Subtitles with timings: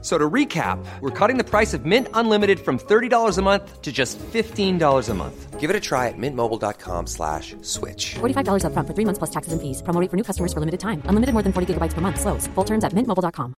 [0.00, 3.90] So to recap, we're cutting the price of Mint Unlimited from $30 a month to
[3.90, 5.58] just $15 a month.
[5.58, 8.14] Give it a try at mintmobile.com slash switch.
[8.20, 9.82] $45 upfront for three months plus taxes and fees.
[9.82, 11.02] Promo rate for new customers for limited time.
[11.06, 12.20] Unlimited more than 40 gigabytes per month.
[12.20, 12.46] Slows.
[12.54, 13.54] Full terms at mintmobile.com.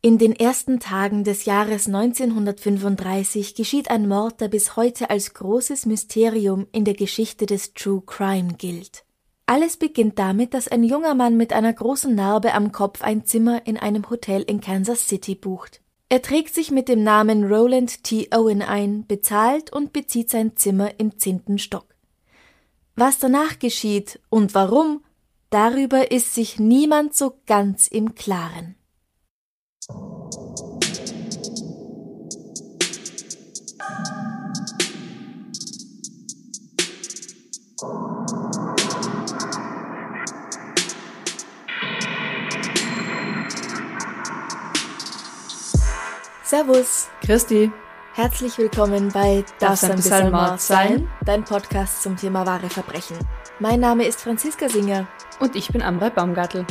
[0.00, 5.86] In den ersten Tagen des Jahres 1935 geschieht ein Mord, der bis heute als großes
[5.86, 9.04] Mysterium in der Geschichte des True Crime gilt.
[9.50, 13.66] Alles beginnt damit, dass ein junger Mann mit einer großen Narbe am Kopf ein Zimmer
[13.66, 15.80] in einem Hotel in Kansas City bucht.
[16.10, 18.28] Er trägt sich mit dem Namen Roland T.
[18.30, 21.86] Owen ein, bezahlt und bezieht sein Zimmer im zehnten Stock.
[22.94, 25.02] Was danach geschieht und warum,
[25.48, 28.74] darüber ist sich niemand so ganz im Klaren.
[46.48, 47.08] Servus.
[47.20, 47.70] Christi.
[48.14, 51.06] Herzlich willkommen bei Darf's ein bisschen Mord sein?
[51.26, 53.18] Dein Podcast zum Thema wahre Verbrechen.
[53.58, 55.06] Mein Name ist Franziska Singer.
[55.40, 56.64] Und ich bin Amrei Baumgartel.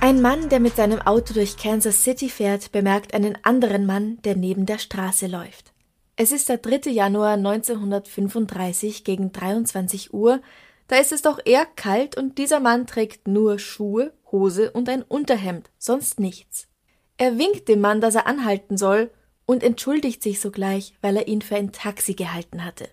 [0.00, 4.34] Ein Mann, der mit seinem Auto durch Kansas City fährt, bemerkt einen anderen Mann, der
[4.34, 5.72] neben der Straße läuft.
[6.16, 6.90] Es ist der 3.
[6.90, 10.40] Januar 1935 gegen 23 Uhr.
[10.88, 15.02] Da ist es doch eher kalt und dieser Mann trägt nur Schuhe, Hose und ein
[15.02, 16.68] Unterhemd, sonst nichts.
[17.16, 19.10] Er winkt dem Mann, dass er anhalten soll,
[19.46, 22.88] und entschuldigt sich sogleich, weil er ihn für ein Taxi gehalten hatte.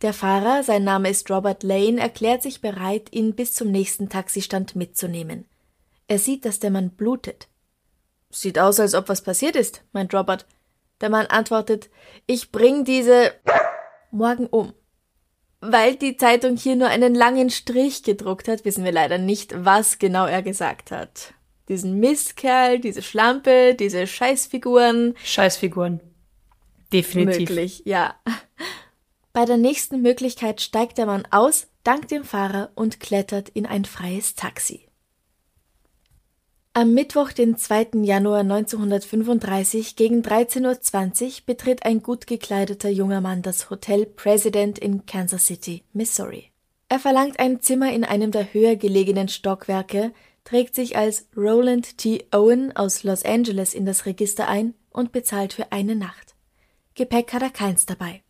[0.00, 4.76] Der Fahrer, sein Name ist Robert Lane, erklärt sich bereit, ihn bis zum nächsten Taxistand
[4.76, 5.46] mitzunehmen.
[6.06, 7.48] Er sieht, dass der Mann blutet.
[8.30, 10.46] Sieht aus, als ob was passiert ist, meint Robert.
[11.00, 11.90] Der Mann antwortet,
[12.26, 13.32] ich bring diese
[14.12, 14.72] morgen um.
[15.60, 19.98] Weil die Zeitung hier nur einen langen Strich gedruckt hat, wissen wir leider nicht, was
[19.98, 21.34] genau er gesagt hat.
[21.68, 25.14] Diesen Mistkerl, diese Schlampe, diese Scheißfiguren.
[25.22, 26.00] Scheißfiguren.
[26.92, 27.50] Definitiv.
[27.50, 28.14] Möglich, ja.
[29.32, 33.84] Bei der nächsten Möglichkeit steigt der Mann aus, dankt dem Fahrer und klettert in ein
[33.84, 34.87] freies Taxi.
[36.80, 38.04] Am Mittwoch, den 2.
[38.04, 45.04] Januar 1935 gegen 13.20 Uhr betritt ein gut gekleideter junger Mann das Hotel President in
[45.04, 46.52] Kansas City, Missouri.
[46.88, 50.12] Er verlangt ein Zimmer in einem der höher gelegenen Stockwerke,
[50.44, 52.24] trägt sich als Roland T.
[52.30, 56.36] Owen aus Los Angeles in das Register ein und bezahlt für eine Nacht.
[56.94, 58.22] Gepäck hat er keins dabei.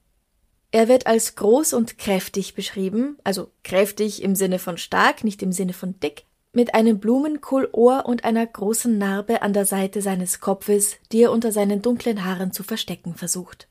[0.71, 5.53] Er wird als groß und kräftig beschrieben, also kräftig im Sinne von stark, nicht im
[5.53, 6.25] Sinne von dick,
[6.59, 11.53] mit einem Blumenkohlohr und einer großen Narbe an der Seite seines Kopfes, die er unter
[11.53, 13.69] seinen dunklen Haaren zu verstecken versucht.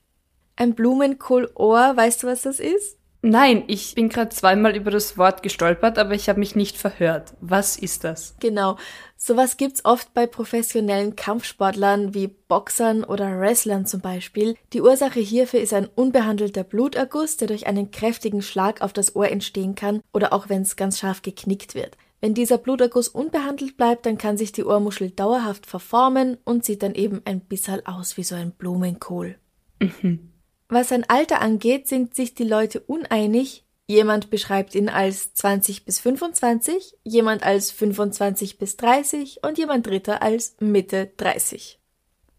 [0.56, 2.98] Ein Blumenkohlohr, weißt du, was das ist?
[3.22, 7.34] Nein, ich bin gerade zweimal über das Wort gestolpert, aber ich habe mich nicht verhört.
[7.42, 8.36] Was ist das?
[8.40, 8.78] Genau.
[9.18, 14.56] Sowas gibt's oft bei professionellen Kampfsportlern wie Boxern oder Wrestlern zum Beispiel.
[14.72, 19.28] Die Ursache hierfür ist ein unbehandelter Bluterguss, der durch einen kräftigen Schlag auf das Ohr
[19.28, 21.98] entstehen kann oder auch wenn es ganz scharf geknickt wird.
[22.20, 26.96] Wenn dieser Bluterguss unbehandelt bleibt, dann kann sich die Ohrmuschel dauerhaft verformen und sieht dann
[26.96, 29.38] eben ein bisschen aus wie so ein Blumenkohl.
[29.80, 30.32] Mhm.
[30.70, 33.66] Was sein Alter angeht, sind sich die Leute uneinig.
[33.88, 40.22] Jemand beschreibt ihn als 20 bis 25, jemand als 25 bis 30 und jemand dritter
[40.22, 41.80] als Mitte 30.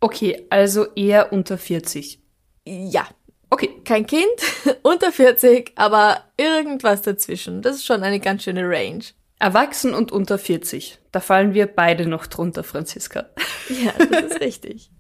[0.01, 2.21] Okay, also eher unter 40.
[2.67, 3.09] Ja.
[3.49, 3.71] Okay.
[3.85, 4.29] Kein Kind,
[4.83, 7.63] unter 40, aber irgendwas dazwischen.
[7.63, 9.05] Das ist schon eine ganz schöne Range.
[9.39, 10.99] Erwachsen und unter 40.
[11.13, 13.27] Da fallen wir beide noch drunter, Franziska.
[13.69, 14.91] Ja, das ist richtig.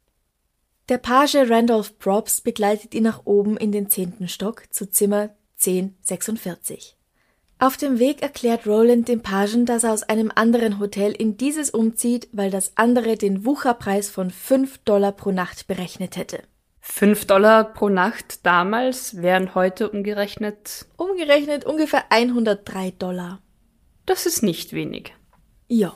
[0.91, 6.99] Der Page Randolph Probst begleitet ihn nach oben in den zehnten Stock zu Zimmer 1046.
[7.59, 11.70] Auf dem Weg erklärt Roland dem Pagen, dass er aus einem anderen Hotel in dieses
[11.70, 16.43] umzieht, weil das andere den Wucherpreis von 5 Dollar pro Nacht berechnet hätte.
[16.81, 20.87] 5 Dollar pro Nacht damals wären heute umgerechnet.
[20.96, 23.41] Umgerechnet ungefähr 103 Dollar.
[24.08, 25.12] Das ist nicht wenig.
[25.69, 25.94] Ja,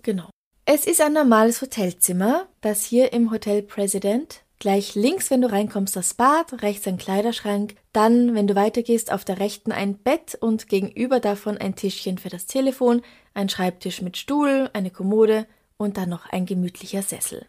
[0.00, 0.30] genau.
[0.64, 4.44] Es ist ein normales Hotelzimmer, das hier im Hotel President.
[4.58, 9.26] Gleich links, wenn du reinkommst, das Bad, rechts ein Kleiderschrank, dann, wenn du weitergehst, auf
[9.26, 13.02] der rechten ein Bett und gegenüber davon ein Tischchen für das Telefon,
[13.34, 15.46] ein Schreibtisch mit Stuhl, eine Kommode
[15.76, 17.44] und dann noch ein gemütlicher Sessel.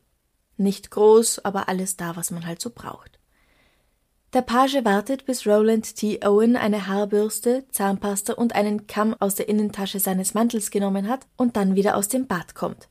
[0.57, 3.20] Nicht groß, aber alles da, was man halt so braucht.
[4.33, 6.22] Der Page wartet, bis Roland T.
[6.25, 11.57] Owen eine Haarbürste, Zahnpasta und einen Kamm aus der Innentasche seines Mantels genommen hat und
[11.57, 12.88] dann wieder aus dem Bad kommt.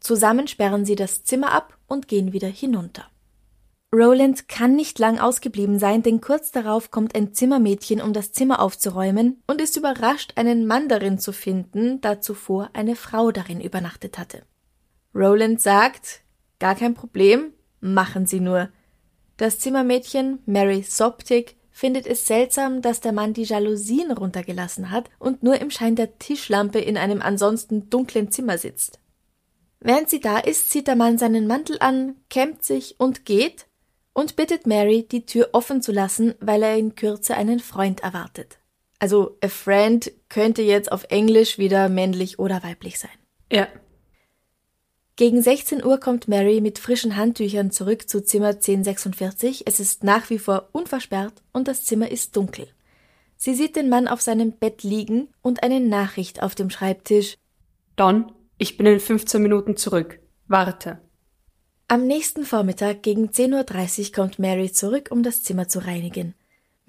[0.00, 3.04] Zusammen sperren sie das Zimmer ab und gehen wieder hinunter.
[3.94, 8.60] Roland kann nicht lang ausgeblieben sein, denn kurz darauf kommt ein Zimmermädchen, um das Zimmer
[8.60, 14.18] aufzuräumen und ist überrascht, einen Mann darin zu finden, da zuvor eine Frau darin übernachtet
[14.18, 14.42] hatte.
[15.14, 16.22] Roland sagt,
[16.58, 18.70] gar kein Problem, machen Sie nur.
[19.40, 25.42] Das Zimmermädchen, Mary Soptic, findet es seltsam, dass der Mann die Jalousien runtergelassen hat und
[25.42, 29.00] nur im Schein der Tischlampe in einem ansonsten dunklen Zimmer sitzt.
[29.80, 33.66] Während sie da ist, zieht der Mann seinen Mantel an, kämmt sich und geht
[34.12, 38.58] und bittet Mary, die Tür offen zu lassen, weil er in Kürze einen Freund erwartet.
[38.98, 43.08] Also a friend könnte jetzt auf Englisch wieder männlich oder weiblich sein.
[43.50, 43.68] Ja.
[45.20, 49.64] Gegen 16 Uhr kommt Mary mit frischen Handtüchern zurück zu Zimmer 1046.
[49.66, 52.68] Es ist nach wie vor unversperrt und das Zimmer ist dunkel.
[53.36, 57.36] Sie sieht den Mann auf seinem Bett liegen und eine Nachricht auf dem Schreibtisch.
[57.96, 60.20] Don, ich bin in 15 Minuten zurück.
[60.48, 61.00] Warte.
[61.86, 66.34] Am nächsten Vormittag gegen 10.30 Uhr kommt Mary zurück, um das Zimmer zu reinigen.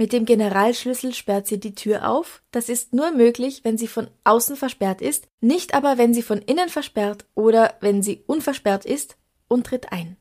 [0.01, 2.42] Mit dem Generalschlüssel sperrt sie die Tür auf.
[2.50, 6.39] Das ist nur möglich, wenn sie von außen versperrt ist, nicht aber, wenn sie von
[6.39, 9.15] innen versperrt oder wenn sie unversperrt ist
[9.48, 10.18] und tritt ein.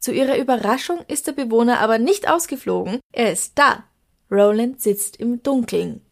[0.00, 2.98] Zu ihrer Überraschung ist der Bewohner aber nicht ausgeflogen.
[3.12, 3.84] Er ist da.
[4.32, 6.04] Roland sitzt im Dunkeln.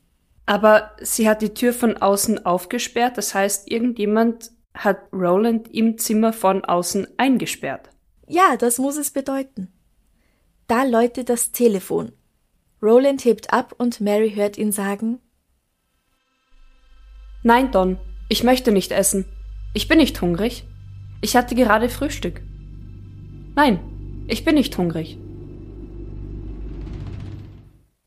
[0.47, 6.33] Aber sie hat die Tür von außen aufgesperrt, das heißt, irgendjemand hat Roland im Zimmer
[6.33, 7.91] von außen eingesperrt.
[8.29, 9.73] Ja, das muss es bedeuten.
[10.69, 12.13] Da läutet das Telefon.
[12.83, 15.21] Roland hebt ab und Mary hört ihn sagen
[17.43, 19.25] Nein, Don, ich möchte nicht essen.
[19.73, 20.65] Ich bin nicht hungrig.
[21.21, 22.43] Ich hatte gerade Frühstück.
[23.55, 23.79] Nein,
[24.27, 25.17] ich bin nicht hungrig.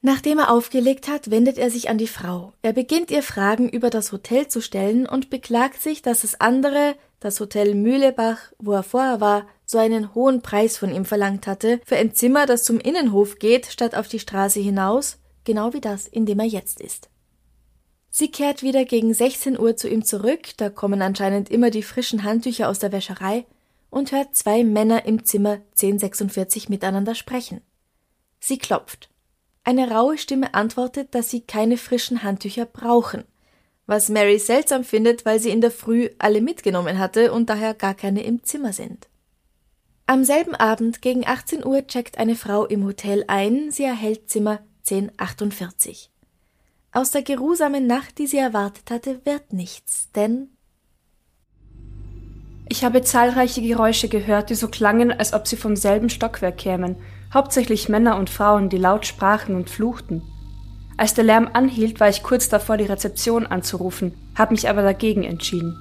[0.02, 2.54] Nachdem er aufgelegt hat, wendet er sich an die Frau.
[2.62, 6.96] Er beginnt ihr Fragen über das Hotel zu stellen und beklagt sich, dass das andere,
[7.20, 11.80] das Hotel Mühlebach, wo er vorher war, so einen hohen Preis von ihm verlangt hatte,
[11.86, 16.08] für ein Zimmer, das zum Innenhof geht, statt auf die Straße hinaus, genau wie das,
[16.08, 17.08] in dem er jetzt ist.
[18.10, 22.24] Sie kehrt wieder gegen 16 Uhr zu ihm zurück, da kommen anscheinend immer die frischen
[22.24, 23.46] Handtücher aus der Wäscherei,
[23.92, 27.62] und hört zwei Männer im Zimmer 1046 miteinander sprechen.
[28.40, 29.12] Sie klopft.
[29.64, 33.24] Eine raue Stimme antwortet, dass sie keine frischen Handtücher brauchen,
[33.86, 37.94] was Mary seltsam findet, weil sie in der Früh alle mitgenommen hatte und daher gar
[37.94, 39.10] keine im Zimmer sind.
[40.10, 44.58] Am selben Abend gegen 18 Uhr checkt eine Frau im Hotel ein, sie erhält Zimmer
[44.90, 46.10] 1048.
[46.92, 50.48] Aus der geruhsamen Nacht, die sie erwartet hatte, wird nichts, denn
[52.68, 56.96] ich habe zahlreiche Geräusche gehört, die so klangen, als ob sie vom selben Stockwerk kämen,
[57.32, 60.24] hauptsächlich Männer und Frauen, die laut sprachen und fluchten.
[60.98, 65.24] Als der Lärm anhielt, war ich kurz davor, die Rezeption anzurufen, habe mich aber dagegen
[65.24, 65.78] entschieden.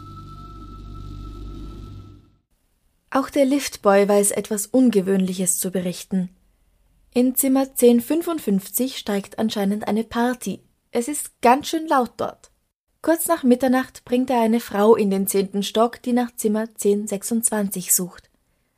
[3.10, 6.28] Auch der Liftboy weiß etwas Ungewöhnliches zu berichten.
[7.14, 10.60] In Zimmer 1055 steigt anscheinend eine Party.
[10.90, 12.50] Es ist ganz schön laut dort.
[13.00, 17.94] Kurz nach Mitternacht bringt er eine Frau in den zehnten Stock, die nach Zimmer 1026
[17.94, 18.28] sucht.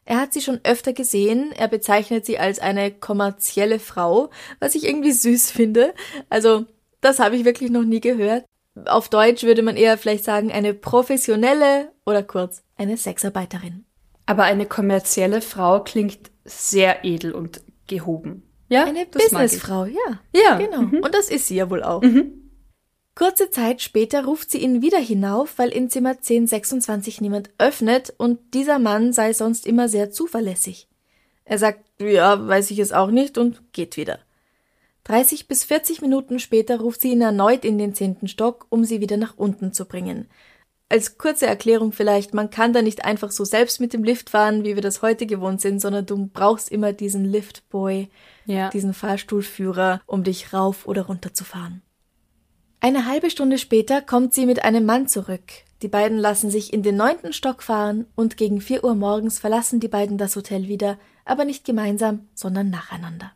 [0.05, 1.53] Er hat sie schon öfter gesehen.
[1.53, 5.94] Er bezeichnet sie als eine kommerzielle Frau, was ich irgendwie süß finde.
[6.29, 6.67] Also,
[7.00, 8.44] das habe ich wirklich noch nie gehört.
[8.87, 13.85] Auf Deutsch würde man eher vielleicht sagen eine professionelle oder kurz eine Sexarbeiterin.
[14.27, 18.45] Aber eine kommerzielle Frau klingt sehr edel und gehoben.
[18.69, 20.21] Ja, eine Businessfrau, ja.
[20.33, 20.83] Ja, genau.
[20.83, 21.00] Mhm.
[21.03, 22.03] Und das ist sie ja wohl auch.
[22.03, 22.41] Mhm.
[23.17, 28.55] Kurze Zeit später ruft sie ihn wieder hinauf, weil in Zimmer 1026 niemand öffnet und
[28.55, 30.89] dieser Mann sei sonst immer sehr zuverlässig.
[31.45, 34.21] Er sagt, ja, weiß ich es auch nicht und geht wieder.
[35.05, 39.00] 30 bis 40 Minuten später ruft sie ihn erneut in den zehnten Stock, um sie
[39.00, 40.29] wieder nach unten zu bringen.
[40.90, 44.64] Als kurze Erklärung vielleicht, man kann da nicht einfach so selbst mit dem Lift fahren,
[44.64, 48.09] wie wir das heute gewohnt sind, sondern du brauchst immer diesen Liftboy,
[48.44, 48.70] ja.
[48.70, 51.82] diesen Fahrstuhlführer, um dich rauf oder runter zu fahren.
[52.80, 55.44] Eine halbe Stunde später kommt sie mit einem Mann zurück.
[55.82, 59.78] Die beiden lassen sich in den neunten Stock fahren und gegen vier Uhr morgens verlassen
[59.78, 63.30] die beiden das Hotel wieder, aber nicht gemeinsam, sondern nacheinander.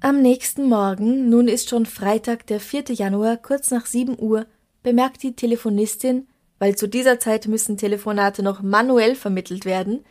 [0.00, 2.84] Am nächsten Morgen, nun ist schon Freitag, der 4.
[2.94, 4.46] Januar, kurz nach sieben Uhr,
[4.86, 6.28] bemerkt die Telefonistin,
[6.60, 10.04] weil zu dieser Zeit müssen Telefonate noch manuell vermittelt werden,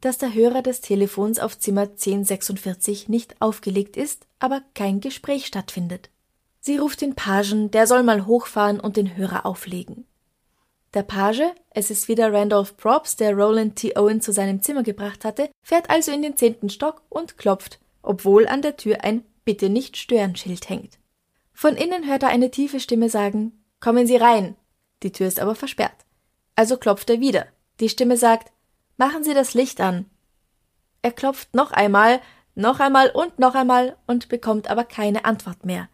[0.00, 6.10] dass der Hörer des Telefons auf Zimmer 1046 nicht aufgelegt ist, aber kein Gespräch stattfindet.
[6.58, 10.06] Sie ruft den Pagen, der soll mal hochfahren und den Hörer auflegen.
[10.92, 13.96] Der Page, es ist wieder Randolph Props, der Roland T.
[13.96, 18.48] Owen zu seinem Zimmer gebracht hatte, fährt also in den zehnten Stock und klopft, obwohl
[18.48, 20.98] an der Tür ein Bitte nicht stören Schild hängt.
[21.52, 24.56] Von innen hört er eine tiefe Stimme sagen, Kommen Sie rein.
[25.02, 26.04] Die Tür ist aber versperrt.
[26.54, 27.46] Also klopft er wieder.
[27.80, 28.52] Die Stimme sagt,
[28.98, 30.06] Machen Sie das Licht an.
[31.02, 32.20] Er klopft noch einmal,
[32.54, 35.88] noch einmal und noch einmal und bekommt aber keine Antwort mehr.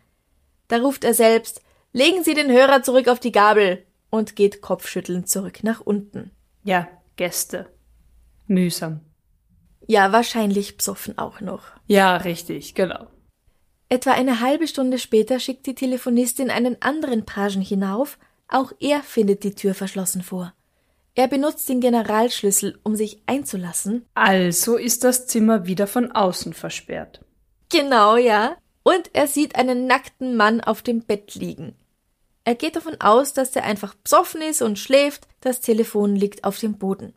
[0.68, 1.62] Da ruft er selbst,
[1.92, 6.30] Legen Sie den Hörer zurück auf die Gabel und geht kopfschüttelnd zurück nach unten.
[6.64, 7.66] Ja, Gäste.
[8.46, 9.00] Mühsam.
[9.86, 11.64] Ja, wahrscheinlich psoffen auch noch.
[11.86, 13.08] Ja, richtig, genau.
[13.92, 18.18] Etwa eine halbe Stunde später schickt die Telefonistin einen anderen Pagen hinauf,
[18.48, 20.54] auch er findet die Tür verschlossen vor.
[21.14, 24.06] Er benutzt den Generalschlüssel, um sich einzulassen.
[24.14, 27.20] Also ist das Zimmer wieder von außen versperrt.
[27.70, 28.56] Genau, ja.
[28.82, 31.76] Und er sieht einen nackten Mann auf dem Bett liegen.
[32.44, 36.58] Er geht davon aus, dass er einfach psoffen ist und schläft, das Telefon liegt auf
[36.58, 37.12] dem Boden.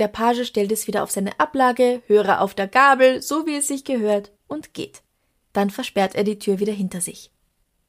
[0.00, 3.68] Der Page stellt es wieder auf seine Ablage, Hörer auf der Gabel, so wie es
[3.68, 5.04] sich gehört, und geht.
[5.56, 7.30] Dann versperrt er die Tür wieder hinter sich.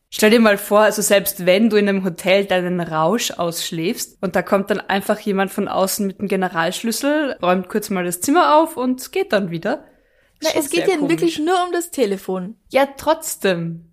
[0.10, 4.38] Stell dir mal vor, also selbst wenn du in einem Hotel deinen Rausch ausschläfst und
[4.38, 8.56] da kommt dann einfach jemand von außen mit dem Generalschlüssel, räumt kurz mal das Zimmer
[8.56, 9.84] auf und geht dann wieder.
[10.42, 12.56] Na, es geht ja wirklich nur um das Telefon.
[12.70, 13.92] Ja, trotzdem.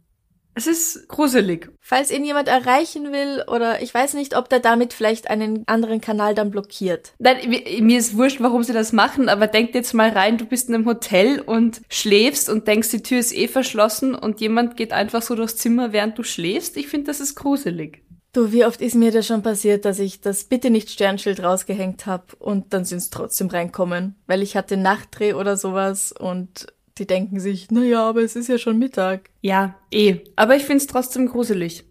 [0.55, 1.71] Es ist gruselig.
[1.81, 6.01] Falls ihn jemand erreichen will oder ich weiß nicht, ob der damit vielleicht einen anderen
[6.01, 7.13] Kanal dann blockiert.
[7.19, 7.39] Nein,
[7.81, 10.77] mir ist wurscht, warum sie das machen, aber denk jetzt mal rein, du bist in
[10.77, 15.23] einem Hotel und schläfst und denkst, die Tür ist eh verschlossen und jemand geht einfach
[15.23, 16.77] so durchs Zimmer, während du schläfst.
[16.77, 18.05] Ich finde, das ist gruselig.
[18.35, 22.07] Du, wie oft ist mir das schon passiert, dass ich das Bitte nicht Sternschild rausgehängt
[22.07, 26.67] hab und dann sind's trotzdem reinkommen, weil ich hatte Nachtdreh oder sowas und
[26.99, 29.31] die denken sich, na ja, aber es ist ja schon Mittag.
[29.41, 30.21] Ja, eh.
[30.37, 31.85] Aber ich find's trotzdem gruselig.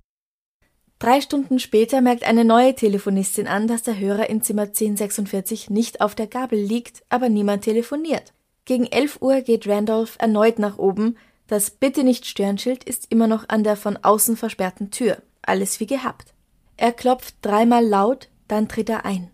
[1.00, 6.00] Drei Stunden später merkt eine neue Telefonistin an, dass der Hörer in Zimmer 1046 nicht
[6.00, 8.33] auf der Gabel liegt, aber niemand telefoniert.
[8.63, 11.17] Gegen 11 Uhr geht Randolph erneut nach oben.
[11.48, 15.17] Das Bitte nicht Sternschild ist immer noch an der von außen versperrten Tür.
[15.41, 16.33] Alles wie gehabt.
[16.77, 19.29] Er klopft dreimal laut, dann tritt er ein.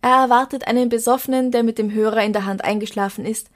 [0.00, 3.50] Er erwartet einen Besoffenen, der mit dem Hörer in der Hand eingeschlafen ist,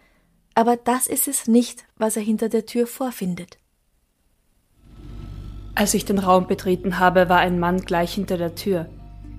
[0.58, 3.58] aber das ist es nicht, was er hinter der Tür vorfindet.
[5.76, 8.88] Als ich den Raum betreten habe, war ein Mann gleich hinter der Tür.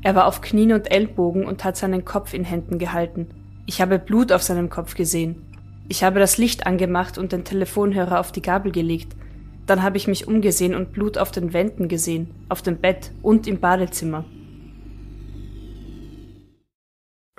[0.01, 3.27] Er war auf Knien und Ellbogen und hat seinen Kopf in Händen gehalten.
[3.65, 5.45] Ich habe Blut auf seinem Kopf gesehen.
[5.89, 9.17] Ich habe das Licht angemacht und den Telefonhörer auf die Gabel gelegt.
[9.65, 13.45] Dann habe ich mich umgesehen und Blut auf den Wänden gesehen, auf dem Bett und
[13.45, 14.23] im Badezimmer.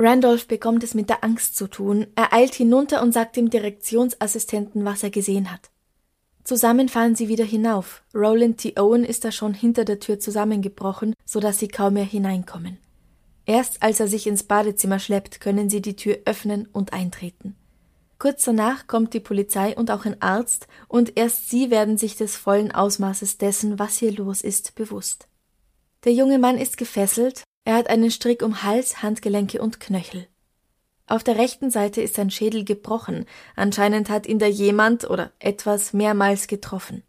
[0.03, 2.07] Randolph bekommt es mit der Angst zu tun.
[2.15, 5.71] Er eilt hinunter und sagt dem Direktionsassistenten, was er gesehen hat.
[6.43, 8.03] Zusammen fahren sie wieder hinauf.
[8.15, 8.79] Roland T.
[8.79, 12.79] Owen ist da schon hinter der Tür zusammengebrochen, so dass sie kaum mehr hineinkommen.
[13.45, 17.57] Erst als er sich ins Badezimmer schleppt, können sie die Tür öffnen und eintreten.
[18.19, 22.37] Kurz danach kommt die Polizei und auch ein Arzt, und erst sie werden sich des
[22.37, 25.29] vollen Ausmaßes dessen, was hier los ist, bewusst.
[26.05, 30.27] Der junge Mann ist gefesselt, er hat einen Strick um Hals, Handgelenke und Knöchel.
[31.07, 33.27] Auf der rechten Seite ist sein Schädel gebrochen,
[33.57, 37.03] anscheinend hat ihn da jemand oder etwas mehrmals getroffen.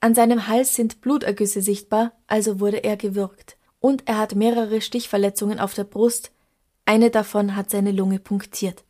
[0.00, 3.56] An seinem Hals sind Blutergüsse sichtbar, also wurde er gewürgt.
[3.78, 6.32] Und er hat mehrere Stichverletzungen auf der Brust,
[6.86, 8.84] eine davon hat seine Lunge punktiert.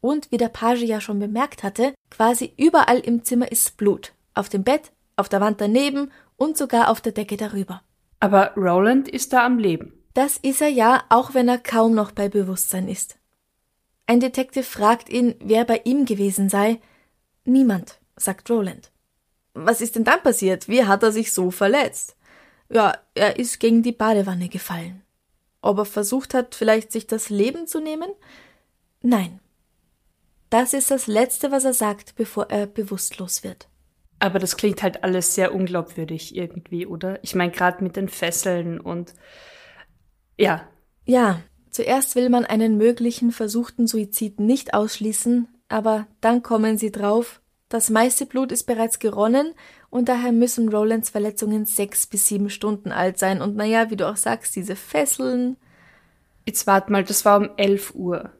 [0.00, 4.12] Und wie der Page ja schon bemerkt hatte, quasi überall im Zimmer ist Blut.
[4.34, 7.82] Auf dem Bett, auf der Wand daneben und sogar auf der Decke darüber.
[8.20, 9.97] Aber Roland ist da am Leben.
[10.18, 13.20] Das ist er ja, auch wenn er kaum noch bei Bewusstsein ist.
[14.04, 16.80] Ein Detective fragt ihn, wer bei ihm gewesen sei.
[17.44, 18.90] Niemand, sagt Roland.
[19.54, 20.66] Was ist denn dann passiert?
[20.66, 22.16] Wie hat er sich so verletzt?
[22.68, 25.04] Ja, er ist gegen die Badewanne gefallen.
[25.62, 28.10] Ob er versucht hat, vielleicht sich das Leben zu nehmen?
[29.02, 29.38] Nein.
[30.50, 33.68] Das ist das Letzte, was er sagt, bevor er bewusstlos wird.
[34.18, 37.22] Aber das klingt halt alles sehr unglaubwürdig irgendwie, oder?
[37.22, 39.14] Ich meine, gerade mit den Fesseln und
[40.38, 40.68] ja.
[41.04, 41.40] Ja,
[41.70, 47.90] zuerst will man einen möglichen versuchten Suizid nicht ausschließen, aber dann kommen sie drauf, das
[47.90, 49.52] meiste Blut ist bereits geronnen
[49.90, 53.42] und daher müssen Rolands Verletzungen sechs bis sieben Stunden alt sein.
[53.42, 55.56] Und naja, wie du auch sagst, diese Fesseln.
[56.46, 58.32] Jetzt wart mal, das war um elf Uhr.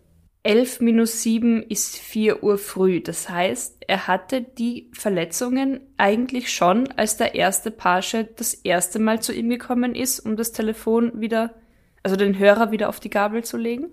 [0.42, 3.02] Elf minus sieben ist vier Uhr früh.
[3.02, 9.20] Das heißt, er hatte die Verletzungen eigentlich schon, als der erste Page das erste Mal
[9.20, 11.54] zu ihm gekommen ist, um das Telefon wieder
[12.08, 13.90] also den Hörer wieder auf die Gabel zu legen?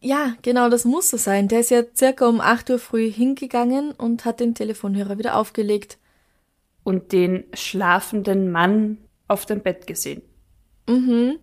[0.00, 1.48] Ja, genau, das muss so sein.
[1.48, 5.96] Der ist ja circa um 8 Uhr früh hingegangen und hat den Telefonhörer wieder aufgelegt.
[6.82, 10.20] Und den schlafenden Mann auf dem Bett gesehen.
[10.86, 11.38] Mhm.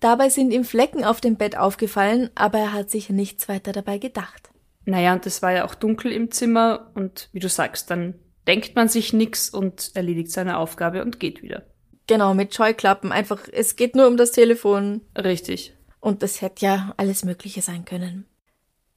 [0.00, 3.98] Dabei sind ihm Flecken auf dem Bett aufgefallen, aber er hat sich nichts weiter dabei
[3.98, 4.48] gedacht.
[4.86, 8.14] Naja, und es war ja auch dunkel im Zimmer und wie du sagst, dann
[8.46, 11.64] denkt man sich nix und erledigt seine Aufgabe und geht wieder.
[12.08, 13.12] Genau, mit Scheuklappen.
[13.12, 15.02] Einfach, es geht nur um das Telefon.
[15.16, 15.74] Richtig.
[16.00, 18.26] Und das hätte ja alles Mögliche sein können.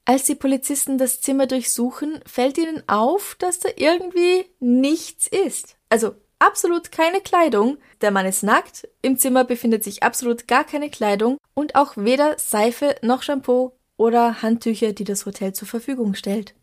[0.05, 5.77] Als die Polizisten das Zimmer durchsuchen, fällt ihnen auf, dass da irgendwie nichts ist.
[5.89, 7.77] Also absolut keine Kleidung.
[8.01, 12.39] Der Mann ist nackt, im Zimmer befindet sich absolut gar keine Kleidung und auch weder
[12.39, 16.55] Seife noch Shampoo oder Handtücher, die das Hotel zur Verfügung stellt.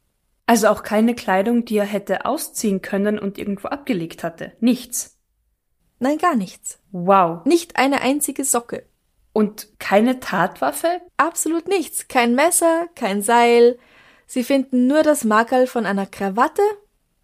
[0.47, 4.53] Also auch keine Kleidung, die er hätte ausziehen können und irgendwo abgelegt hatte.
[4.61, 5.18] Nichts.
[5.99, 6.79] Nein, gar nichts.
[6.93, 7.45] Wow.
[7.45, 8.85] Nicht eine einzige Socke.
[9.33, 11.01] Und keine Tatwaffe?
[11.17, 12.09] Absolut nichts.
[12.09, 13.79] Kein Messer, kein Seil.
[14.27, 16.63] Sie finden nur das Makerl von einer Krawatte,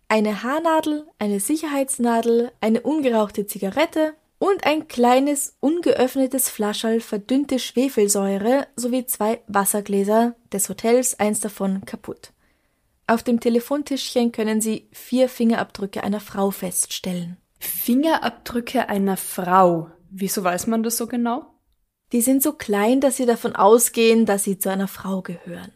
[0.08, 9.06] eine Haarnadel, eine Sicherheitsnadel, eine ungerauchte Zigarette und ein kleines, ungeöffnetes Flascherl verdünnte Schwefelsäure sowie
[9.06, 12.32] zwei Wassergläser des Hotels, eins davon kaputt.
[13.06, 17.36] Auf dem Telefontischchen können Sie vier Fingerabdrücke einer Frau feststellen.
[17.64, 19.90] Fingerabdrücke einer Frau.
[20.10, 21.46] Wieso weiß man das so genau?
[22.12, 25.72] Die sind so klein, dass Sie davon ausgehen, dass sie zu einer Frau gehören.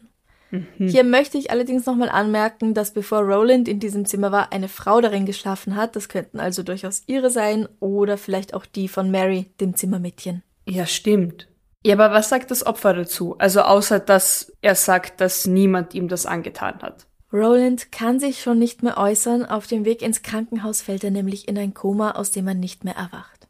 [0.79, 4.99] Hier möchte ich allerdings nochmal anmerken, dass bevor Roland in diesem Zimmer war, eine Frau
[4.99, 5.95] darin geschlafen hat.
[5.95, 10.41] Das könnten also durchaus ihre sein oder vielleicht auch die von Mary, dem Zimmermädchen.
[10.67, 11.47] Ja, stimmt.
[11.85, 13.35] Ja, aber was sagt das Opfer dazu?
[13.37, 17.05] Also außer, dass er sagt, dass niemand ihm das angetan hat.
[17.31, 19.45] Roland kann sich schon nicht mehr äußern.
[19.45, 22.83] Auf dem Weg ins Krankenhaus fällt er nämlich in ein Koma, aus dem er nicht
[22.83, 23.47] mehr erwacht.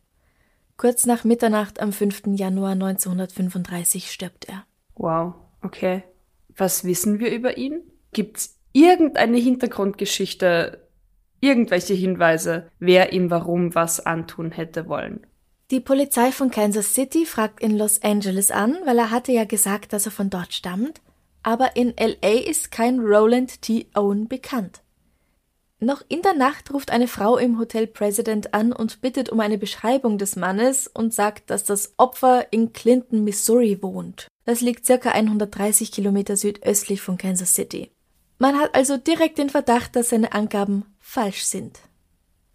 [0.75, 2.23] Kurz nach Mitternacht am 5.
[2.35, 4.65] Januar 1935 stirbt er.
[4.95, 6.03] Wow, okay.
[6.55, 7.81] Was wissen wir über ihn?
[8.11, 10.87] Gibt's irgendeine Hintergrundgeschichte,
[11.39, 15.25] irgendwelche Hinweise, wer ihm warum was antun hätte wollen?
[15.71, 19.93] Die Polizei von Kansas City fragt in Los Angeles an, weil er hatte ja gesagt,
[19.93, 20.99] dass er von dort stammt,
[21.43, 23.87] aber in LA ist kein Roland T.
[23.95, 24.81] Owen bekannt.
[25.81, 29.57] Noch in der Nacht ruft eine Frau im Hotel President an und bittet um eine
[29.57, 34.27] Beschreibung des Mannes und sagt, dass das Opfer in Clinton, Missouri wohnt.
[34.43, 37.91] Das liegt circa 130 Kilometer südöstlich von Kansas City.
[38.39, 41.79] Man hat also direkt den Verdacht, dass seine Angaben falsch sind.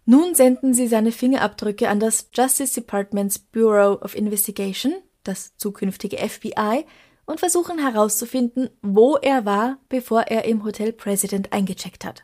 [0.05, 6.85] Nun senden sie seine Fingerabdrücke an das Justice Department's Bureau of Investigation, das zukünftige FBI,
[7.25, 12.23] und versuchen herauszufinden, wo er war, bevor er im Hotel President eingecheckt hat.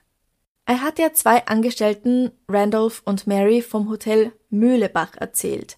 [0.65, 5.77] Er hat ja zwei Angestellten, Randolph und Mary, vom Hotel Mühlebach erzählt.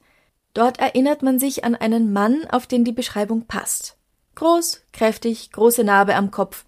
[0.54, 3.98] Dort erinnert man sich an einen Mann, auf den die Beschreibung passt.
[4.36, 6.66] Groß, kräftig, große Narbe am Kopf.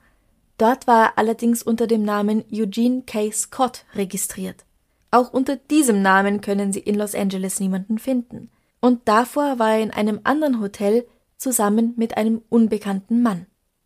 [0.57, 3.31] Dort war er allerdings unter dem Namen Eugene K.
[3.31, 4.65] Scott registriert.
[5.11, 8.49] Auch unter diesem Namen können Sie in Los Angeles niemanden finden.
[8.79, 11.05] Und davor war er in einem anderen Hotel
[11.45, 13.45] zusammen mit einem unbekannten Mann.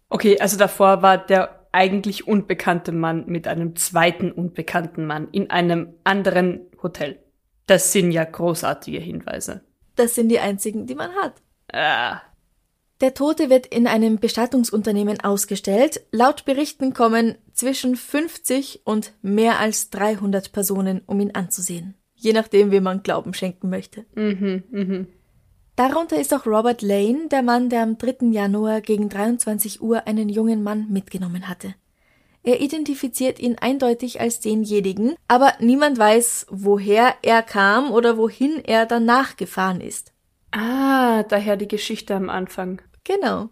[0.10, 5.94] Okay, also davor war der eigentlich unbekannte Mann mit einem zweiten unbekannten Mann in einem
[6.04, 7.20] anderen Hotel.
[7.68, 9.62] Das sind ja großartige Hinweise.
[9.96, 11.34] Das sind die einzigen, die man hat.
[11.72, 12.22] Ah,
[13.02, 16.02] Der Tote wird in einem Bestattungsunternehmen ausgestellt.
[16.12, 21.94] Laut Berichten kommen zwischen 50 und mehr als 300 Personen, um ihn anzusehen.
[22.16, 24.06] Je nachdem, wem man Glauben schenken möchte.
[24.16, 25.08] mhm, mhm.
[25.80, 28.32] Darunter ist auch Robert Lane, der Mann, der am 3.
[28.32, 31.74] Januar gegen 23 Uhr einen jungen Mann mitgenommen hatte.
[32.44, 38.88] Er identifiziert ihn eindeutig als denjenigen, aber niemand weiß, woher er kam oder wohin er
[38.88, 40.12] danach gefahren ist.
[40.52, 42.82] Ah, daher die Geschichte am Anfang.
[43.06, 43.48] Genau.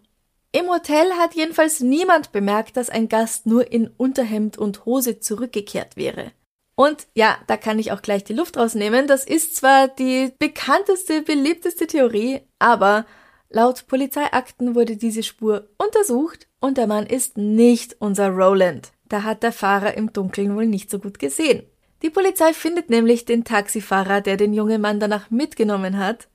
[0.52, 5.96] Im Hotel hat jedenfalls niemand bemerkt, dass ein Gast nur in Unterhemd und Hose zurückgekehrt
[5.96, 6.34] wäre.
[6.80, 9.08] Und ja, da kann ich auch gleich die Luft rausnehmen.
[9.08, 13.08] Das ist zwar die bekannteste, beliebteste Theorie, aber
[13.50, 18.92] laut Polizeiakten wurde diese Spur untersucht und der Mann ist nicht unser Roland.
[19.10, 21.64] Da hat der Fahrer im Dunkeln wohl nicht so gut gesehen.
[22.04, 26.28] Die Polizei findet nämlich den Taxifahrer, der den jungen Mann danach mitgenommen hat,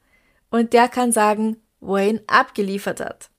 [0.50, 3.30] und der kann sagen, wo er ihn abgeliefert hat.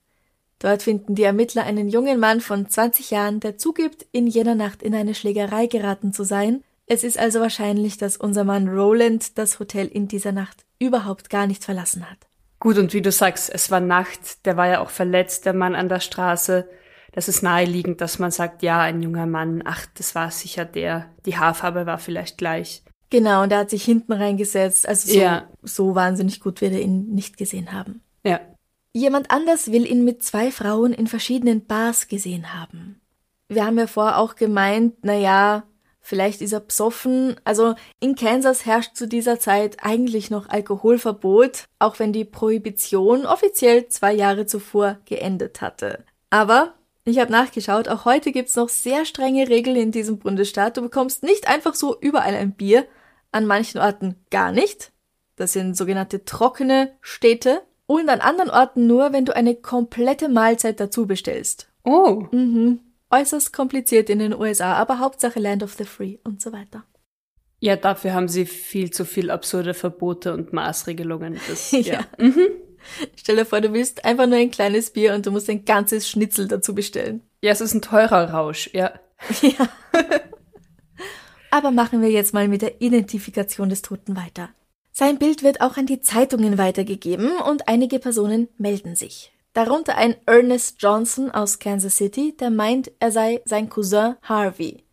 [0.58, 4.82] Dort finden die Ermittler einen jungen Mann von 20 Jahren, der zugibt, in jener Nacht
[4.82, 6.64] in eine Schlägerei geraten zu sein.
[6.86, 11.46] Es ist also wahrscheinlich, dass unser Mann Roland das Hotel in dieser Nacht überhaupt gar
[11.46, 12.18] nicht verlassen hat.
[12.60, 15.74] Gut, und wie du sagst, es war Nacht, der war ja auch verletzt, der Mann
[15.74, 16.68] an der Straße.
[17.12, 21.10] Das ist naheliegend, dass man sagt, ja, ein junger Mann, ach, das war sicher der.
[21.26, 22.82] Die Haarfarbe war vielleicht gleich.
[23.10, 24.88] Genau, und er hat sich hinten reingesetzt.
[24.88, 25.48] Also so, Ja.
[25.62, 28.02] so wahnsinnig gut wird er ihn nicht gesehen haben.
[28.24, 28.40] Ja.
[28.92, 33.00] Jemand anders will ihn mit zwei Frauen in verschiedenen Bars gesehen haben.
[33.48, 35.64] Wir haben ja vorher auch gemeint, na ja,
[36.04, 37.34] vielleicht ist er psoffen.
[37.42, 43.88] Also in Kansas herrscht zu dieser Zeit eigentlich noch Alkoholverbot, auch wenn die Prohibition offiziell
[43.88, 46.04] zwei Jahre zuvor geendet hatte.
[46.30, 46.74] Aber
[47.06, 50.78] Ich habe nachgeschaut, auch heute gibt's noch sehr strenge Regeln in diesem Bundesstaat.
[50.78, 52.86] Du bekommst nicht einfach so überall ein Bier,
[53.30, 54.90] an manchen Orten gar nicht.
[55.36, 57.60] Das sind sogenannte trockene Städte.
[57.86, 61.68] Und an anderen Orten nur, wenn du eine komplette Mahlzeit dazu bestellst.
[61.84, 62.24] Oh.
[62.30, 62.80] Mhm.
[63.10, 66.84] Äußerst kompliziert in den USA, aber Hauptsache Land of the Free und so weiter.
[67.60, 71.40] Ja, dafür haben sie viel zu viel absurde Verbote und Maßregelungen.
[71.48, 71.80] Das, Ja.
[71.80, 72.00] ja.
[72.18, 72.48] Mhm.
[73.16, 76.08] Stell dir vor, du willst einfach nur ein kleines Bier und du musst ein ganzes
[76.08, 77.22] Schnitzel dazu bestellen.
[77.42, 78.92] ja, es ist ein teurer Rausch, ja.
[79.40, 79.68] Ja.
[81.50, 84.50] Aber machen wir jetzt mal mit der Identifikation des Toten weiter.
[84.92, 89.32] Sein Bild wird auch an die Zeitungen weitergegeben und einige Personen melden sich.
[89.54, 94.84] Darunter ein Ernest Johnson aus Kansas City, der meint, er sei sein Cousin Harvey.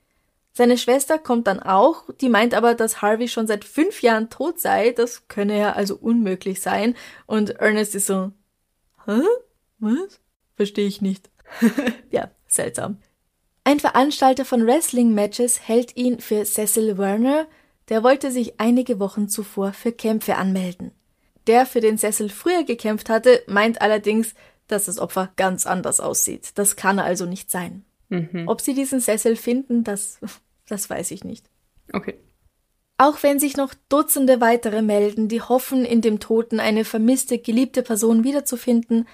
[0.53, 4.59] Seine Schwester kommt dann auch, die meint aber, dass Harvey schon seit fünf Jahren tot
[4.59, 6.95] sei, das könne ja also unmöglich sein.
[7.25, 8.31] Und Ernest ist so,
[9.07, 9.21] hä?
[9.79, 10.19] Was?
[10.55, 11.31] Verstehe ich nicht.
[12.11, 12.99] ja, seltsam.
[13.63, 17.47] Ein Veranstalter von Wrestling-Matches hält ihn für Cecil Werner,
[17.89, 20.91] der wollte sich einige Wochen zuvor für Kämpfe anmelden.
[21.47, 24.35] Der, für den Cecil früher gekämpft hatte, meint allerdings,
[24.71, 26.51] dass das Opfer ganz anders aussieht.
[26.55, 27.85] Das kann also nicht sein.
[28.45, 30.19] Ob sie diesen Cecil finden, das,
[30.67, 31.49] das weiß ich nicht.
[31.93, 32.19] Okay.
[32.97, 37.83] Auch wenn sich noch Dutzende weitere melden, die hoffen, in dem Toten eine vermisste, geliebte
[37.83, 39.07] Person wiederzufinden,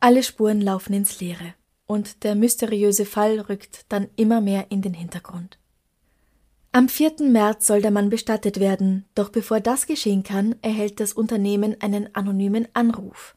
[0.00, 1.54] alle Spuren laufen ins Leere.
[1.86, 5.58] Und der mysteriöse Fall rückt dann immer mehr in den Hintergrund.
[6.72, 7.14] Am 4.
[7.20, 12.14] März soll der Mann bestattet werden, doch bevor das geschehen kann, erhält das Unternehmen einen
[12.14, 13.36] anonymen Anruf.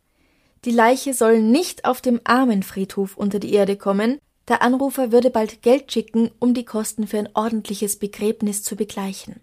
[0.63, 5.61] Die Leiche soll nicht auf dem Armenfriedhof unter die Erde kommen, der Anrufer würde bald
[5.61, 9.39] Geld schicken, um die Kosten für ein ordentliches Begräbnis zu begleichen.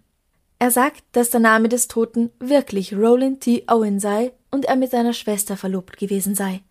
[0.59, 3.63] Er sagt, dass der Name des Toten wirklich Roland T.
[3.67, 6.61] Owen sei und er mit seiner Schwester verlobt gewesen sei.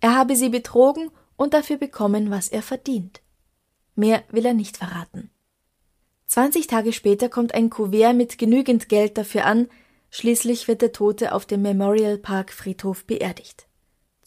[0.00, 3.20] Er habe sie betrogen und dafür bekommen, was er verdient.
[3.94, 5.30] Mehr will er nicht verraten.
[6.28, 9.68] 20 Tage später kommt ein Kuvert mit genügend Geld dafür an,
[10.10, 13.66] schließlich wird der Tote auf dem Memorial Park Friedhof beerdigt.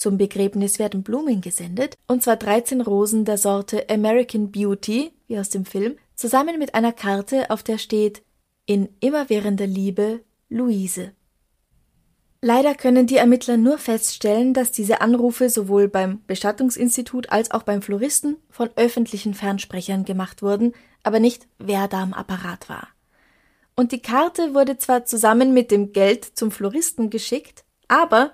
[0.05, 5.49] Zum Begräbnis werden Blumen gesendet, und zwar 13 Rosen der Sorte American Beauty, wie aus
[5.49, 8.21] dem Film, zusammen mit einer Karte, auf der steht
[8.67, 11.13] In immerwährender Liebe, Luise.
[12.39, 17.81] Leider können die Ermittler nur feststellen, dass diese Anrufe sowohl beim Bestattungsinstitut als auch beim
[17.81, 22.89] Floristen von öffentlichen Fernsprechern gemacht wurden, aber nicht wer da am Apparat war.
[23.75, 28.33] Und die Karte wurde zwar zusammen mit dem Geld zum Floristen geschickt, aber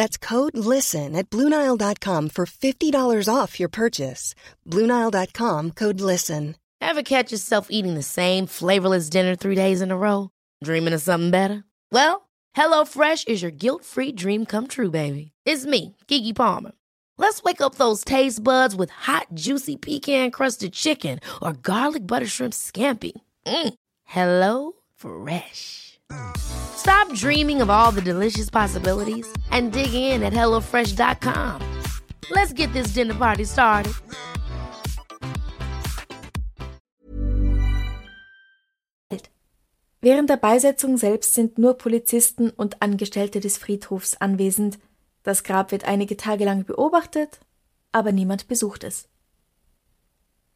[0.00, 4.34] That's code LISTEN at Bluenile.com for $50 off your purchase.
[4.66, 6.56] Bluenile.com code LISTEN.
[6.80, 10.30] Ever catch yourself eating the same flavorless dinner three days in a row?
[10.64, 11.64] Dreaming of something better?
[11.92, 15.32] Well, HelloFresh is your guilt-free dream come true, baby.
[15.44, 16.72] It's me, Kiki Palmer.
[17.18, 22.54] Let's wake up those taste buds with hot, juicy pecan-crusted chicken or garlic butter shrimp
[22.54, 23.12] scampi.
[23.46, 23.74] Mm.
[24.04, 25.89] Hello Fresh.
[26.36, 31.60] Stop dreaming of all the delicious possibilities and dig in at HelloFresh.com.
[32.30, 33.92] Let's get this dinner party started.
[40.02, 44.78] Während der Beisetzung selbst sind nur Polizisten und Angestellte des Friedhofs anwesend.
[45.22, 47.38] Das Grab wird einige Tage lang beobachtet,
[47.92, 49.09] aber niemand besucht es.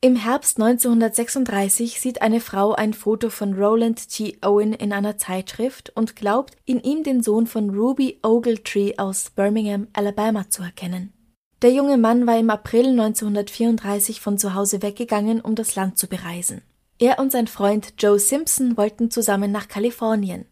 [0.04, 4.36] Im Herbst 1936 sieht eine Frau ein Foto von Roland T.
[4.42, 9.88] Owen in einer Zeitschrift und glaubt, in ihm den Sohn von Ruby Ogletree aus Birmingham,
[9.94, 11.14] Alabama zu erkennen.
[11.62, 16.06] Der junge Mann war im April 1934 von zu Hause weggegangen, um das Land zu
[16.06, 16.60] bereisen.
[16.98, 20.44] Er und sein Freund Joe Simpson wollten zusammen nach Kalifornien.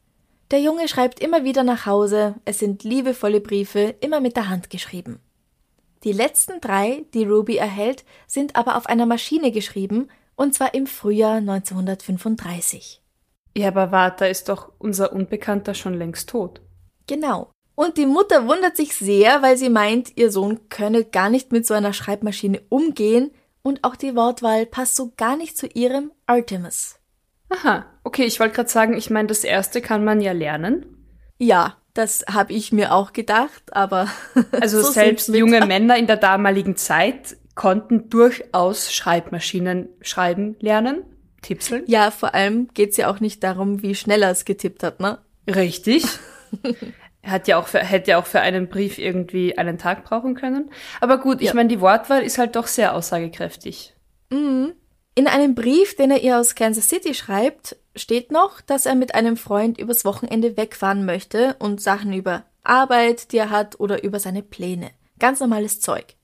[0.51, 4.71] Der Junge schreibt immer wieder nach Hause, es sind liebevolle Briefe, immer mit der Hand
[4.71, 5.21] geschrieben.
[6.05, 10.87] Die letzten drei, die Ruby erhält, sind aber auf einer Maschine geschrieben, und zwar im
[10.87, 13.01] Frühjahr 1935.
[13.57, 16.61] Ja, aber warte, da ist doch unser Unbekannter schon längst tot.
[17.07, 17.51] Genau.
[17.75, 21.67] Und die Mutter wundert sich sehr, weil sie meint, ihr Sohn könne gar nicht mit
[21.67, 23.31] so einer Schreibmaschine umgehen,
[23.63, 26.99] und auch die Wortwahl passt so gar nicht zu ihrem Artemis.
[27.49, 31.07] Aha, okay, ich wollte gerade sagen, ich meine, das erste kann man ja lernen.
[31.39, 34.09] Ja, das habe ich mir auch gedacht, aber
[34.61, 41.05] Also so selbst junge Männer in der damaligen Zeit konnten durchaus Schreibmaschinen schreiben lernen.
[41.43, 41.83] Tipseln?
[41.87, 45.19] Ja, vor allem geht's ja auch nicht darum, wie schnell er es getippt hat, ne?
[45.49, 46.05] Richtig.
[47.25, 50.71] hat ja auch für, hätte ja auch für einen Brief irgendwie einen Tag brauchen können.
[51.01, 51.55] Aber gut, ich Ja.
[51.55, 53.95] meine, die Wortwahl ist halt doch sehr aussagekräftig.
[54.31, 59.15] In einem Brief, den er ihr aus Kansas City schreibt, steht noch, dass er mit
[59.15, 64.19] einem Freund übers Wochenende wegfahren möchte und Sachen über Arbeit, die er hat, oder über
[64.21, 64.91] seine Pläne.
[65.19, 66.17] Ganz normales Zeug.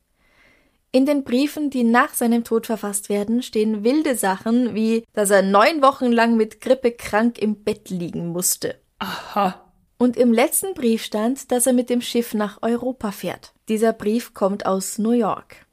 [0.90, 5.42] In den Briefen, die nach seinem Tod verfasst werden, stehen wilde Sachen wie, dass er
[5.42, 8.76] neun Wochen lang mit Grippe krank im Bett liegen musste.
[8.98, 9.62] Aha.
[9.98, 13.52] Und im letzten Brief stand, dass er mit dem Schiff nach Europa fährt.
[13.68, 15.66] Dieser Brief kommt aus New York.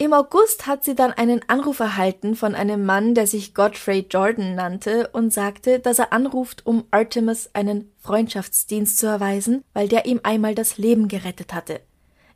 [0.00, 4.54] Im August hat sie dann einen Anruf erhalten von einem Mann, der sich Godfrey Jordan
[4.54, 10.18] nannte und sagte, dass er anruft, um Artemis einen Freundschaftsdienst zu erweisen, weil der ihm
[10.22, 11.82] einmal das Leben gerettet hatte.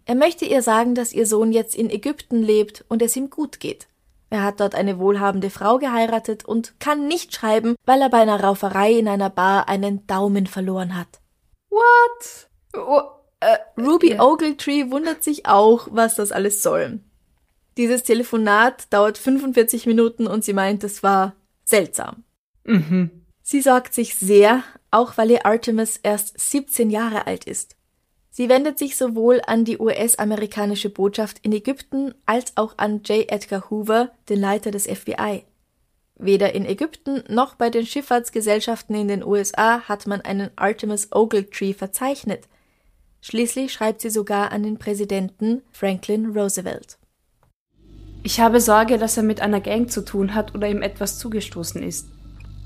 [0.04, 3.60] Er möchte ihr sagen, dass ihr Sohn jetzt in Ägypten lebt und es ihm gut
[3.60, 3.88] geht.
[4.28, 8.44] Er hat dort eine wohlhabende Frau geheiratet und kann nicht schreiben, weil er bei einer
[8.44, 11.18] Rauferei in einer Bar einen Daumen verloren hat.
[11.70, 12.50] What?
[12.76, 13.00] Oh,
[13.40, 14.22] äh, Ruby ja.
[14.22, 17.00] Ogletree wundert sich auch, was das alles soll.
[17.76, 21.34] Dieses Telefonat dauert 45 Minuten und sie meint, es war
[21.64, 22.24] seltsam.
[22.64, 23.10] Mhm.
[23.42, 27.76] Sie sorgt sich sehr, auch weil ihr Artemis erst 17 Jahre alt ist.
[28.30, 33.30] Sie wendet sich sowohl an die US-amerikanische Botschaft in Ägypten als auch an J.
[33.30, 35.44] Edgar Hoover, den Leiter des FBI.
[36.16, 41.74] Weder in Ägypten noch bei den Schifffahrtsgesellschaften in den USA hat man einen Artemis Ogletree
[41.74, 42.48] verzeichnet.
[43.20, 46.98] Schließlich schreibt sie sogar an den Präsidenten Franklin Roosevelt.
[48.26, 51.82] Ich habe Sorge, dass er mit einer Gang zu tun hat oder ihm etwas zugestoßen
[51.82, 52.08] ist.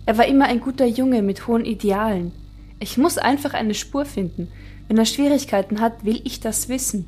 [0.07, 2.31] Er war immer ein guter Junge mit hohen Idealen.
[2.79, 4.53] Ich muss einfach eine Spur finden.
[4.87, 7.07] Wenn er Schwierigkeiten hat, will ich das wissen.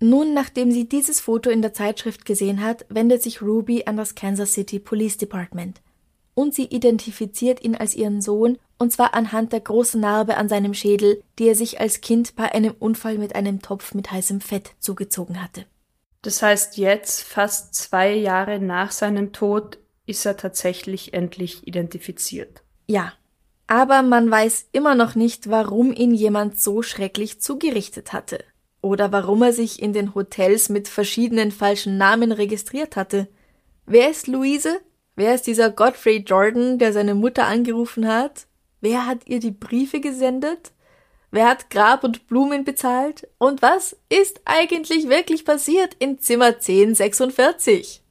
[0.00, 4.16] Nun, nachdem sie dieses Foto in der Zeitschrift gesehen hat, wendet sich Ruby an das
[4.16, 5.80] Kansas City Police Department.
[6.34, 10.72] Und sie identifiziert ihn als ihren Sohn, und zwar anhand der großen Narbe an seinem
[10.72, 14.70] Schädel, die er sich als Kind bei einem Unfall mit einem Topf mit heißem Fett
[14.78, 15.66] zugezogen hatte.
[16.22, 22.62] Das heißt, jetzt, fast zwei Jahre nach seinem Tod, ist er tatsächlich endlich identifiziert.
[22.86, 23.12] Ja.
[23.66, 28.42] Aber man weiß immer noch nicht, warum ihn jemand so schrecklich zugerichtet hatte.
[28.80, 33.28] Oder warum er sich in den Hotels mit verschiedenen falschen Namen registriert hatte.
[33.84, 34.80] Wer ist Luise?
[35.16, 38.46] Wer ist dieser Godfrey Jordan, der seine Mutter angerufen hat?
[38.80, 40.72] Wer hat ihr die Briefe gesendet?
[41.30, 43.28] Wer hat Grab und Blumen bezahlt?
[43.38, 48.02] Und was ist eigentlich wirklich passiert in Zimmer 1046?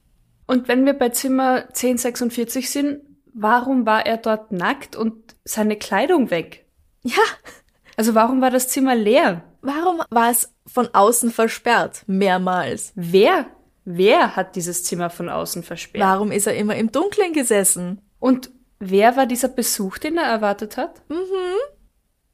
[0.47, 3.01] Und wenn wir bei Zimmer 1046 sind,
[3.33, 6.65] warum war er dort nackt und seine Kleidung weg?
[7.03, 7.21] Ja,
[7.97, 9.43] Also warum war das Zimmer leer?
[9.61, 12.03] warum war es von außen versperrt?
[12.07, 12.93] Mehrmals.
[12.95, 13.47] Wer?
[13.83, 16.01] Wer hat dieses Zimmer von außen versperrt?
[16.05, 18.01] Warum ist er immer im Dunkeln gesessen?
[18.19, 21.01] Und wer war dieser Besuch, den er erwartet hat?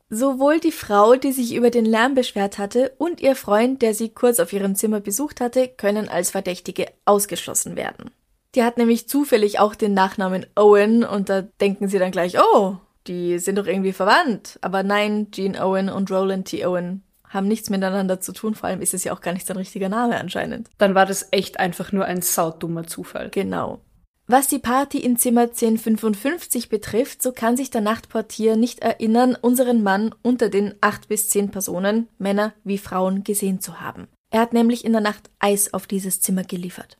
[0.09, 4.09] Sowohl die Frau, die sich über den Lärm beschwert hatte, und ihr Freund, der sie
[4.09, 8.11] kurz auf ihrem Zimmer besucht hatte, können als Verdächtige ausgeschlossen werden.
[8.53, 12.77] Die hat nämlich zufällig auch den Nachnamen Owen und da denken sie dann gleich, oh,
[13.07, 14.57] die sind doch irgendwie verwandt.
[14.61, 16.65] Aber nein, Jean Owen und Roland T.
[16.65, 19.57] Owen haben nichts miteinander zu tun, vor allem ist es ja auch gar nicht sein
[19.57, 20.69] richtiger Name anscheinend.
[20.77, 23.29] Dann war das echt einfach nur ein saudummer Zufall.
[23.29, 23.81] Genau.
[24.27, 29.83] Was die Party in Zimmer 1055 betrifft, so kann sich der Nachtportier nicht erinnern, unseren
[29.83, 34.07] Mann unter den acht bis zehn Personen, Männer wie Frauen, gesehen zu haben.
[34.31, 36.97] Er hat nämlich in der Nacht Eis auf dieses Zimmer geliefert.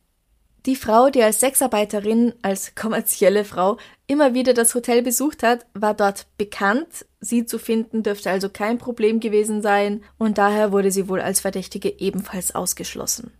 [0.66, 5.94] Die Frau, die als Sexarbeiterin, als kommerzielle Frau, immer wieder das Hotel besucht hat, war
[5.94, 7.06] dort bekannt.
[7.20, 11.40] Sie zu finden dürfte also kein Problem gewesen sein und daher wurde sie wohl als
[11.40, 13.32] Verdächtige ebenfalls ausgeschlossen.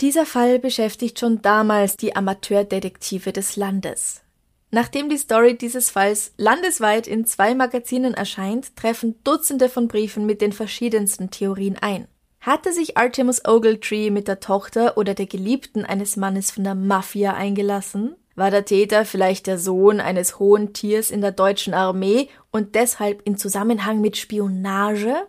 [0.00, 4.22] Dieser Fall beschäftigt schon damals die Amateurdetektive des Landes.
[4.70, 10.42] Nachdem die Story dieses Falls landesweit in zwei Magazinen erscheint, treffen Dutzende von Briefen mit
[10.42, 12.08] den verschiedensten Theorien ein.
[12.40, 17.34] Hatte sich Artemus Ogletree mit der Tochter oder der Geliebten eines Mannes von der Mafia
[17.34, 18.16] eingelassen?
[18.34, 23.22] War der Täter vielleicht der Sohn eines hohen Tiers in der deutschen Armee und deshalb
[23.22, 25.26] in Zusammenhang mit Spionage?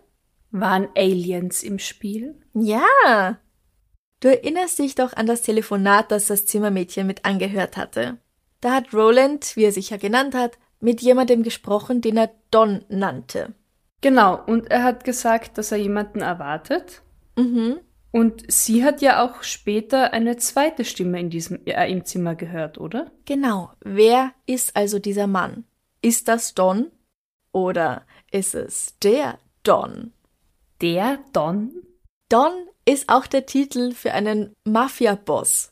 [0.51, 2.35] Waren Aliens im Spiel?
[2.53, 3.37] Ja.
[4.19, 8.17] Du erinnerst dich doch an das Telefonat, das das Zimmermädchen mit angehört hatte.
[8.61, 12.83] Da hat Roland, wie er sich ja genannt hat, mit jemandem gesprochen, den er Don
[12.89, 13.53] nannte.
[14.01, 17.01] Genau, und er hat gesagt, dass er jemanden erwartet.
[17.35, 17.79] Mhm.
[18.11, 22.79] Und sie hat ja auch später eine zweite Stimme in diesem äh, im Zimmer gehört,
[22.79, 23.11] oder?
[23.25, 23.71] Genau.
[23.83, 25.65] Wer ist also dieser Mann?
[26.01, 26.87] Ist das Don?
[27.51, 30.13] Oder ist es der Don?
[30.81, 31.71] Der Don?
[32.29, 32.51] Don
[32.85, 35.71] ist auch der Titel für einen Mafia-Boss.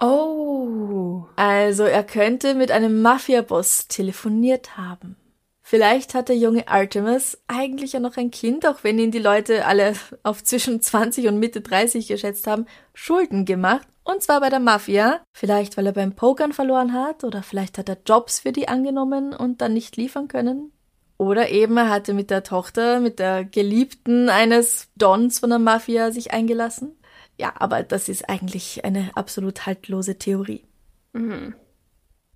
[0.00, 1.24] Oh.
[1.36, 5.16] Also er könnte mit einem Mafiaboss telefoniert haben.
[5.62, 9.66] Vielleicht hat der junge Artemis eigentlich ja noch ein Kind, auch wenn ihn die Leute
[9.66, 13.88] alle auf zwischen 20 und Mitte 30 geschätzt haben, Schulden gemacht.
[14.04, 15.20] Und zwar bei der Mafia.
[15.32, 19.34] Vielleicht weil er beim Pokern verloren hat oder vielleicht hat er Jobs für die angenommen
[19.34, 20.70] und dann nicht liefern können.
[21.18, 26.12] Oder eben er hatte mit der Tochter, mit der Geliebten eines Dons von der Mafia
[26.12, 26.92] sich eingelassen.
[27.38, 30.64] Ja, aber das ist eigentlich eine absolut haltlose Theorie.
[31.12, 31.54] Mhm.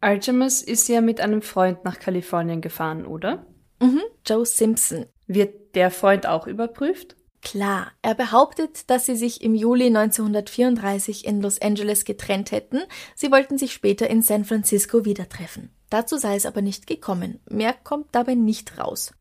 [0.01, 3.45] Artemis ist ja mit einem Freund nach Kalifornien gefahren, oder?
[3.81, 5.07] Mhm, Joe Simpson.
[5.27, 7.17] Wird der Freund auch überprüft?
[7.43, 12.81] Klar, er behauptet, dass sie sich im Juli 1934 in Los Angeles getrennt hätten.
[13.15, 15.71] Sie wollten sich später in San Francisco wieder treffen.
[15.91, 17.41] Dazu sei es aber nicht gekommen.
[17.51, 19.13] Mehr kommt dabei nicht raus.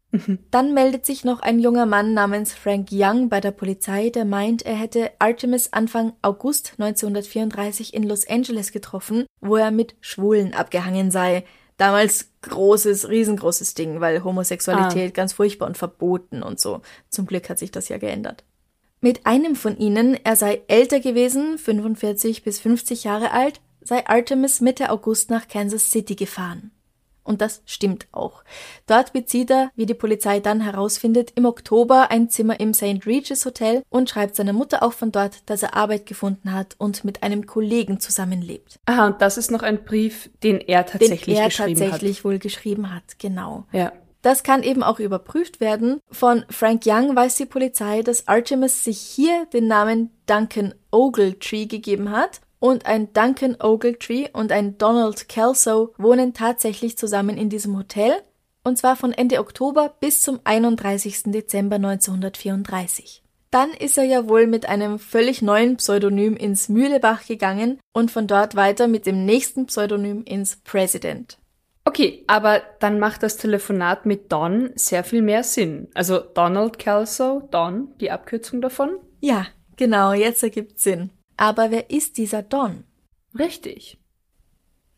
[0.51, 4.63] Dann meldet sich noch ein junger Mann namens Frank Young bei der Polizei, der meint,
[4.63, 11.11] er hätte Artemis Anfang August 1934 in Los Angeles getroffen, wo er mit Schwulen abgehangen
[11.11, 11.43] sei.
[11.77, 15.15] Damals großes, riesengroßes Ding, weil Homosexualität ah.
[15.15, 16.81] ganz furchtbar und verboten und so.
[17.09, 18.43] Zum Glück hat sich das ja geändert.
[19.01, 24.61] Mit einem von ihnen, er sei älter gewesen, 45 bis 50 Jahre alt, sei Artemis
[24.61, 26.71] Mitte August nach Kansas City gefahren.
[27.23, 28.43] Und das stimmt auch.
[28.85, 33.05] Dort bezieht er, wie die Polizei dann herausfindet, im Oktober ein Zimmer im St.
[33.05, 37.03] Regis Hotel und schreibt seiner Mutter auch von dort, dass er Arbeit gefunden hat und
[37.03, 38.79] mit einem Kollegen zusammenlebt.
[38.85, 42.25] Aha, und das ist noch ein Brief, den er tatsächlich den er geschrieben tatsächlich hat.
[42.25, 43.65] wohl geschrieben hat, genau.
[43.71, 43.91] Ja.
[44.21, 45.99] Das kann eben auch überprüft werden.
[46.11, 52.11] Von Frank Young weiß die Polizei, dass Artemis sich hier den Namen Duncan Ogletree gegeben
[52.11, 58.11] hat und ein Duncan Ogletree und ein Donald Kelso wohnen tatsächlich zusammen in diesem Hotel,
[58.63, 61.23] und zwar von Ende Oktober bis zum 31.
[61.27, 63.23] Dezember 1934.
[63.51, 68.27] Dann ist er ja wohl mit einem völlig neuen Pseudonym ins Mühlebach gegangen und von
[68.27, 71.39] dort weiter mit dem nächsten Pseudonym ins President.
[71.85, 75.87] Okay, aber dann macht das Telefonat mit Don sehr viel mehr Sinn.
[75.95, 78.99] Also Donald Kelso, Don, die Abkürzung davon?
[79.21, 81.09] Ja, genau, jetzt ergibt Sinn.
[81.39, 82.83] Aber wer ist dieser Don?
[83.33, 83.97] Richtig.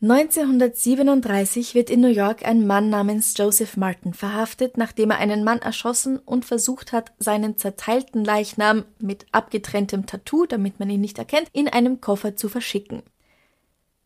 [0.00, 5.60] 1937 wird in New York ein Mann namens Joseph Martin verhaftet, nachdem er einen Mann
[5.60, 11.46] erschossen und versucht hat, seinen zerteilten Leichnam mit abgetrenntem Tattoo, damit man ihn nicht erkennt,
[11.52, 13.04] in einem Koffer zu verschicken.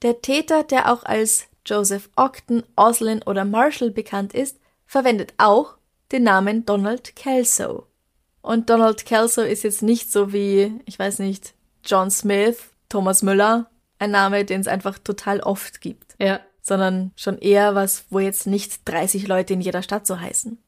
[0.02, 5.78] Der Täter, der auch als Joseph Ogden, Oslin oder Marshall bekannt ist, verwendet auch
[6.12, 7.86] den Namen Donald Kelso.
[8.42, 11.55] Und Donald Kelso ist jetzt nicht so wie, ich weiß nicht,
[11.86, 16.14] John Smith, Thomas Müller, ein Name, den es einfach total oft gibt.
[16.18, 16.40] Ja.
[16.60, 20.58] Sondern schon eher was, wo jetzt nicht 30 Leute in jeder Stadt so heißen.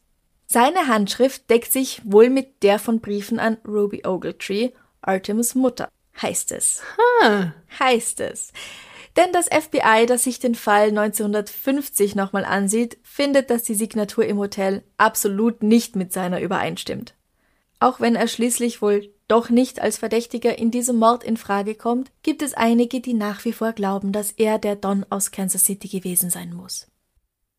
[0.47, 4.71] Seine Handschrift deckt sich wohl mit der von Briefen an Ruby Ogletree,
[5.03, 5.89] Artemis Mutter,
[6.21, 6.83] heißt es.
[7.21, 7.53] Hm.
[7.79, 8.53] Heißt es.
[9.17, 14.39] Denn das FBI, das sich den Fall 1950 nochmal ansieht, findet, dass die Signatur im
[14.39, 17.15] Hotel absolut nicht mit seiner übereinstimmt.
[17.81, 22.11] Auch wenn er schließlich wohl doch nicht als Verdächtiger in diesem Mord in Frage kommt,
[22.23, 25.89] gibt es einige, die nach wie vor glauben, dass er der Don aus Kansas City
[25.89, 26.89] gewesen sein muss.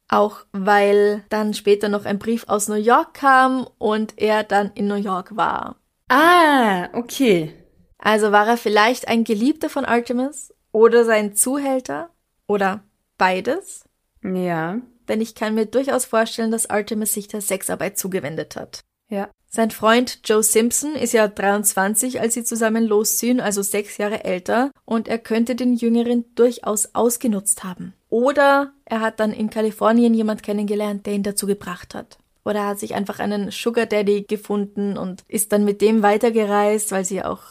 [0.08, 4.88] Auch weil dann später noch ein Brief aus New York kam und er dann in
[4.88, 5.76] New York war.
[6.08, 7.54] Ah, okay.
[8.00, 12.10] Also war er vielleicht ein Geliebter von Artemis oder sein Zuhälter
[12.48, 12.84] oder
[13.18, 13.84] beides?
[14.24, 14.82] Ja.
[15.08, 18.82] Denn ich kann mir durchaus vorstellen, dass Artemis sich der Sexarbeit zugewendet hat.
[19.10, 19.30] Ja.
[19.52, 24.70] Sein Freund Joe Simpson ist ja 23, als sie zusammen losziehen, also sechs Jahre älter,
[24.86, 27.94] und er könnte den Jüngeren durchaus ausgenutzt haben.
[28.10, 32.20] Oder er hat dann in Kalifornien jemand kennengelernt, der ihn dazu gebracht hat.
[32.46, 36.92] Oder er hat sich einfach einen Sugar Daddy gefunden und ist dann mit dem weitergereist,
[36.92, 37.42] weil sie auch,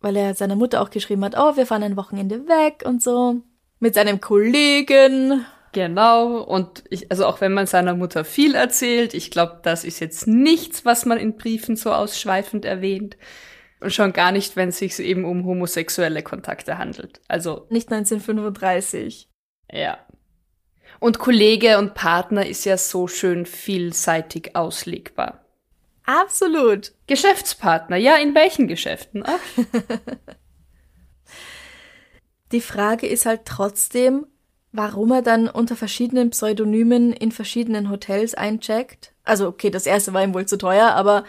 [0.00, 3.40] weil er seiner Mutter auch geschrieben hat, oh, wir fahren ein Wochenende weg und so.
[3.80, 9.30] Mit seinem Kollegen Genau, und ich, also auch wenn man seiner Mutter viel erzählt, ich
[9.30, 13.16] glaube, das ist jetzt nichts, was man in Briefen so ausschweifend erwähnt.
[13.80, 17.22] Und schon gar nicht, wenn es sich eben um homosexuelle Kontakte handelt.
[17.28, 17.66] Also.
[17.70, 19.30] Nicht 1935.
[19.72, 19.98] Ja.
[20.98, 25.46] Und Kollege und Partner ist ja so schön vielseitig auslegbar.
[26.04, 26.92] Absolut.
[27.06, 29.24] Geschäftspartner, ja, in welchen Geschäften?
[32.52, 34.26] Die Frage ist halt trotzdem,
[34.72, 39.12] warum er dann unter verschiedenen Pseudonymen in verschiedenen Hotels eincheckt.
[39.24, 41.24] Also okay, das erste war ihm wohl zu teuer, aber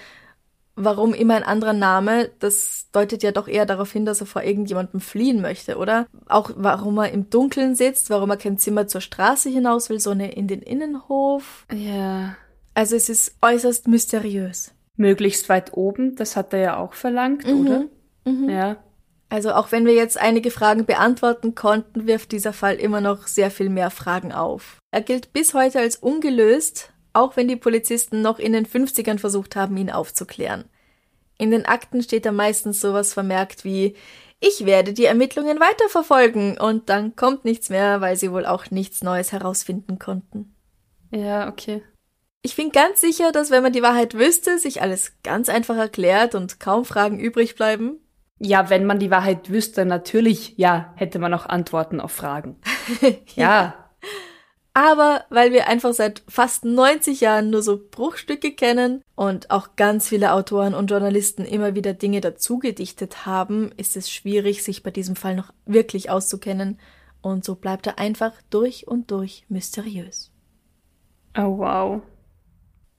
[0.76, 4.44] warum immer ein anderer Name, das deutet ja doch eher darauf hin, dass er vor
[4.44, 6.08] irgendjemandem fliehen möchte, oder?
[6.28, 10.30] Auch warum er im Dunkeln sitzt, warum er kein Zimmer zur Straße hinaus will, sondern
[10.30, 11.66] in den Innenhof.
[11.74, 12.36] Ja.
[12.74, 14.74] Also es ist äußerst mysteriös.
[14.96, 17.60] Möglichst weit oben, das hat er ja auch verlangt, Mhm.
[17.66, 17.86] oder?
[18.26, 18.50] Mhm.
[18.50, 18.78] Ja.
[19.32, 23.50] Also auch wenn wir jetzt einige Fragen beantworten konnten, wirft dieser Fall immer noch sehr
[23.50, 24.80] viel mehr Fragen auf.
[24.92, 29.56] Er gilt bis heute als ungelöst, auch wenn die Polizisten noch in den 50ern versucht
[29.56, 30.66] haben, ihn aufzuklären.
[31.38, 33.96] In den Akten steht da meistens sowas vermerkt wie
[34.42, 39.02] ich werde die Ermittlungen weiterverfolgen und dann kommt nichts mehr, weil sie wohl auch nichts
[39.02, 40.54] Neues herausfinden konnten.
[41.10, 41.84] Ja, okay.
[42.42, 46.36] Ich bin ganz sicher, dass wenn man die Wahrheit wüsste, sich alles ganz einfach erklärt
[46.36, 48.01] und kaum Fragen übrig bleiben.
[48.44, 52.56] Ja, wenn man die Wahrheit wüsste, natürlich, ja, hätte man auch Antworten auf Fragen.
[53.36, 53.76] ja.
[54.74, 60.08] Aber weil wir einfach seit fast 90 Jahren nur so Bruchstücke kennen und auch ganz
[60.08, 65.16] viele Autoren und Journalisten immer wieder Dinge dazugedichtet haben, ist es schwierig, sich bei diesem
[65.16, 66.80] Fall noch wirklich auszukennen.
[67.22, 70.32] Und so bleibt er einfach durch und durch mysteriös.
[71.38, 72.02] Oh wow.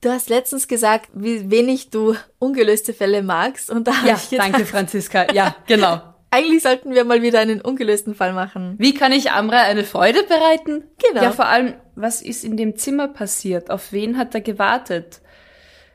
[0.03, 3.69] Du hast letztens gesagt, wie wenig du ungelöste Fälle magst.
[3.69, 5.31] Und da ja, ich gedacht, danke Franziska.
[5.33, 6.01] Ja, genau.
[6.29, 8.75] Eigentlich sollten wir mal wieder einen ungelösten Fall machen.
[8.79, 10.83] Wie kann ich Amra eine Freude bereiten?
[11.07, 11.23] Genau.
[11.23, 13.71] Ja, vor allem, was ist in dem Zimmer passiert?
[13.71, 15.21] Auf wen hat er gewartet?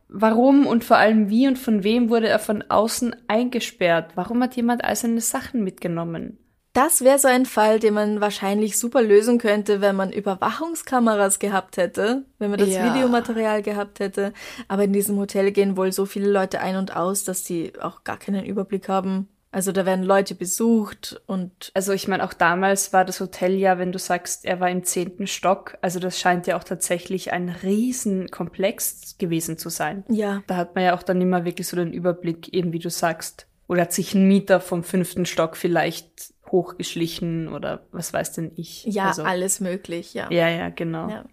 [0.09, 4.13] Warum und vor allem wie und von wem wurde er von außen eingesperrt?
[4.15, 6.39] Warum hat jemand all seine Sachen mitgenommen?
[6.79, 11.76] Das wäre so ein Fall, den man wahrscheinlich super lösen könnte, wenn man Überwachungskameras gehabt
[11.76, 12.95] hätte, wenn man das Ja.
[12.95, 14.33] Videomaterial gehabt hätte.
[14.68, 18.05] Aber in diesem Hotel gehen wohl so viele Leute ein und aus, dass sie auch
[18.05, 19.26] gar keinen Überblick haben.
[19.51, 23.79] Also da werden Leute besucht und Also ich meine, auch damals war das Hotel ja,
[23.79, 27.49] wenn du sagst, er war im zehnten Stock, also das scheint ja auch tatsächlich ein
[27.49, 30.05] Riesenkomplex gewesen zu sein.
[30.09, 32.91] ja, Da hat man ja auch dann immer wirklich so den Überblick, eben wie du
[32.91, 33.47] sagst.
[33.68, 38.85] Oder hat sich ein Mieter vom fünften Stock vielleicht hochgeschlichen oder was weiß denn ich.
[38.85, 40.31] ja, also, alles möglich, ja.
[40.31, 41.09] Ja, ja, genau.
[41.09, 41.25] Ja.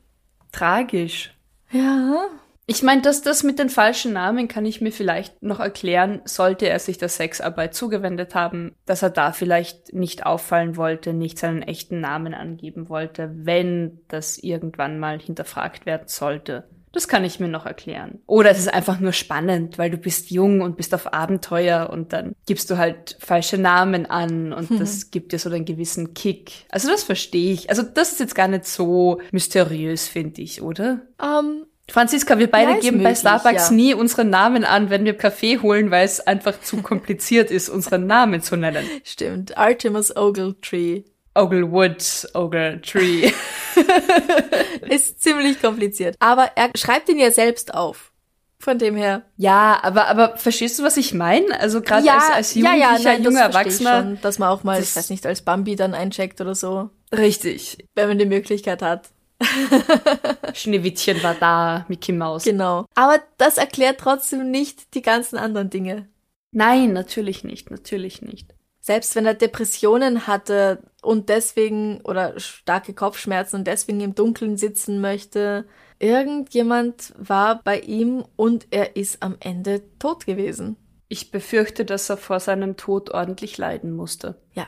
[0.51, 1.35] Tragisch.
[1.71, 2.27] Ja,
[2.67, 6.67] Ich meine, dass das mit den falschen Namen kann ich mir vielleicht noch erklären, sollte
[6.67, 11.61] er sich der Sexarbeit zugewendet haben, dass er da vielleicht nicht auffallen wollte, nicht seinen
[11.61, 16.67] echten Namen angeben wollte, wenn das irgendwann mal hinterfragt werden sollte.
[16.95, 18.19] Das kann ich mir noch erklären.
[18.25, 22.13] Oder es ist einfach nur spannend, weil du bist jung und bist auf Abenteuer und
[22.13, 26.65] dann gibst du halt falsche Namen an und das gibt dir so einen gewissen Kick.
[26.69, 27.69] Also das verstehe ich.
[27.69, 31.01] Also das ist jetzt gar nicht so mysteriös, finde ich, oder?
[31.21, 33.75] ähm, Franziska, wir beide Ja, geben bei möglich, Starbucks ja.
[33.75, 38.07] nie unsere Namen an, wenn wir Kaffee holen, weil es einfach zu kompliziert ist, unseren
[38.07, 38.85] Namen zu nennen.
[39.03, 39.57] stimmt.
[39.57, 41.03] Artemis Ogletree.
[41.35, 43.31] Oglewood, Ogletree.
[44.89, 46.15] Ist ziemlich kompliziert.
[46.19, 48.11] Aber er schreibt ihn ja selbst auf.
[48.57, 49.21] Von dem her.
[49.37, 51.59] ja, aber, aber verstehst du, was ich meine?
[51.59, 54.01] Also gerade als, als Jugendlicher, nein, das junger versteh ich Erwachsener.
[54.01, 56.89] Schon, dass man auch mal, Das- ich weiß nicht, als Bambi dann eincheckt oder so,
[57.15, 57.85] Richtig.
[57.95, 59.09] wenn man die Möglichkeit hat.
[60.53, 62.45] Schneewittchen war da, Mickey Mouse.
[62.45, 62.85] Genau.
[62.95, 66.07] Aber das erklärt trotzdem nicht die ganzen anderen Dinge.
[66.51, 68.54] Nein, natürlich nicht, natürlich nicht.
[68.87, 75.01] Selbst wenn er Depressionen hatte und deswegen oder starke Kopfschmerzen und deswegen im Dunkeln sitzen
[75.01, 75.65] möchte,
[75.97, 80.75] irgendjemand war bei ihm und er ist am Ende tot gewesen.
[81.07, 84.39] Ich befürchte, dass er vor seinem Tod ordentlich leiden musste.
[84.53, 84.67] Ja.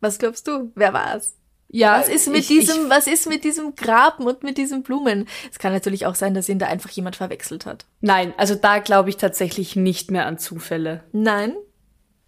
[0.00, 0.72] Was glaubst du?
[0.74, 1.36] Wer war's?
[1.68, 4.82] Ja, Was ist mit ich- diesem, ich- was ist mit diesem Graben und mit diesen
[4.82, 5.28] Blumen?
[5.50, 7.84] Es kann natürlich auch sein, dass ihn da einfach jemand verwechselt hat.
[8.00, 11.04] Nein, also da glaube ich tatsächlich nicht mehr an Zufälle.
[11.12, 11.54] Nein?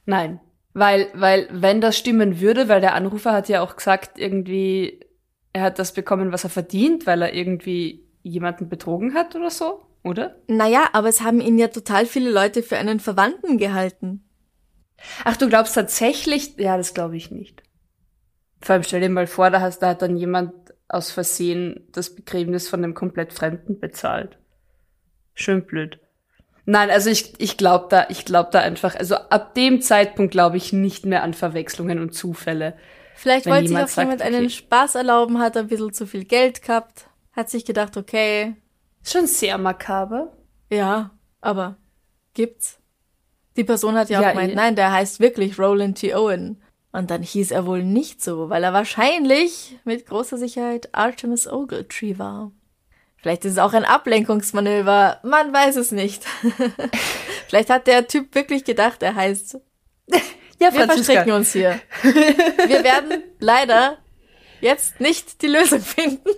[0.05, 0.41] Nein.
[0.79, 5.01] Weil, weil, wenn das stimmen würde, weil der Anrufer hat ja auch gesagt, irgendwie,
[5.55, 9.87] er hat das bekommen, was er verdient, weil er irgendwie jemanden betrogen hat oder so,
[10.03, 10.37] oder?
[10.49, 14.29] Naja, aber es haben ihn ja total viele Leute für einen Verwandten gehalten.
[15.25, 16.59] Ach, du glaubst tatsächlich?
[16.59, 17.63] Ja, das glaube ich nicht.
[18.61, 20.53] Vor allem stell dir mal vor, da, hast, da hat dann jemand
[20.89, 24.37] aus Versehen das Begräbnis von einem komplett Fremden bezahlt.
[25.33, 26.01] Schön blöd.
[26.67, 30.57] Nein, also ich, ich glaube da, ich glaube da einfach, also ab dem Zeitpunkt glaube
[30.57, 32.77] ich nicht mehr an Verwechslungen und Zufälle.
[33.15, 34.51] Vielleicht wollte sich auch sagt, jemand einen okay.
[34.51, 38.57] Spaß erlauben, hat ein bisschen zu viel Geld gehabt, hat sich gedacht, okay,
[39.03, 40.33] Ist schon sehr makaber.
[40.71, 41.11] ja,
[41.41, 41.77] aber
[42.35, 42.79] gibt's.
[43.57, 44.57] Die Person hat ja auch Ja, gemeint, eh.
[44.57, 46.15] nein, der heißt wirklich Roland T.
[46.15, 46.61] Owen.
[46.93, 52.19] Und dann hieß er wohl nicht so, weil er wahrscheinlich mit großer Sicherheit Artemis Ogletree
[52.19, 52.53] war.
[53.27, 56.25] Vielleicht ist es auch ein Ablenkungsmanöver, man weiß es nicht.
[57.49, 59.59] Vielleicht hat der Typ wirklich gedacht, er heißt
[60.61, 61.81] Ja, Wir verstricken uns hier.
[62.03, 63.99] Wir werden leider
[64.61, 66.31] jetzt nicht die Lösung finden.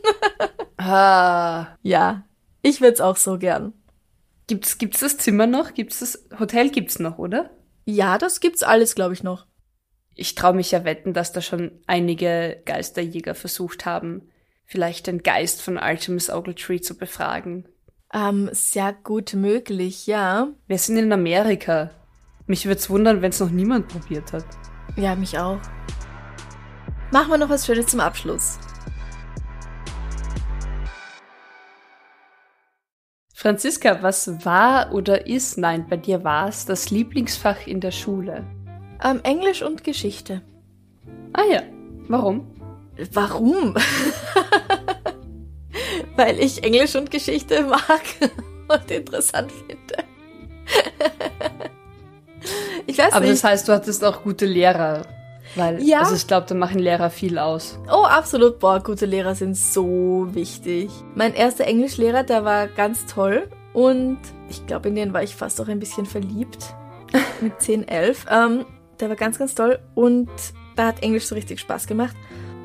[0.78, 1.76] Ah.
[1.82, 2.22] Ja,
[2.62, 3.74] ich würd's auch so gern.
[4.46, 5.74] Gibt's, gibt's das Zimmer noch?
[5.74, 7.50] Gibt's das Hotel gibt's noch, oder?
[7.84, 9.46] Ja, das gibt's alles, glaube ich, noch.
[10.14, 14.30] Ich traue mich ja wetten, dass da schon einige Geisterjäger versucht haben,
[14.68, 17.66] vielleicht den Geist von Artemis Ogletree zu befragen.
[18.12, 20.48] Ähm, sehr gut möglich, ja.
[20.66, 21.90] Wir sind in Amerika.
[22.46, 24.44] Mich würd's wundern, wenn's noch niemand probiert hat.
[24.96, 25.58] Ja, mich auch.
[27.10, 28.58] Machen wir noch was Schönes zum Abschluss.
[33.34, 38.44] Franziska, was war oder ist, nein, bei dir war es, das Lieblingsfach in der Schule?
[39.02, 40.42] Ähm, Englisch und Geschichte.
[41.32, 41.62] Ah ja,
[42.08, 42.57] warum?
[43.12, 43.74] Warum?
[46.16, 48.02] Weil ich Englisch und Geschichte mag
[48.68, 50.04] und interessant finde.
[52.86, 53.34] ich weiß Aber nicht.
[53.34, 55.02] das heißt, du hattest auch gute Lehrer.
[55.54, 56.00] Weil, Ja.
[56.00, 57.78] also ich glaube, da machen Lehrer viel aus.
[57.90, 58.58] Oh, absolut.
[58.58, 60.90] Boah, gute Lehrer sind so wichtig.
[61.14, 63.48] Mein erster Englischlehrer, der war ganz toll.
[63.72, 64.18] Und
[64.50, 66.74] ich glaube, in den war ich fast auch ein bisschen verliebt.
[67.40, 68.26] Mit 10, 11.
[68.30, 68.66] Ähm,
[69.00, 69.78] der war ganz, ganz toll.
[69.94, 70.28] Und
[70.76, 72.16] da hat Englisch so richtig Spaß gemacht.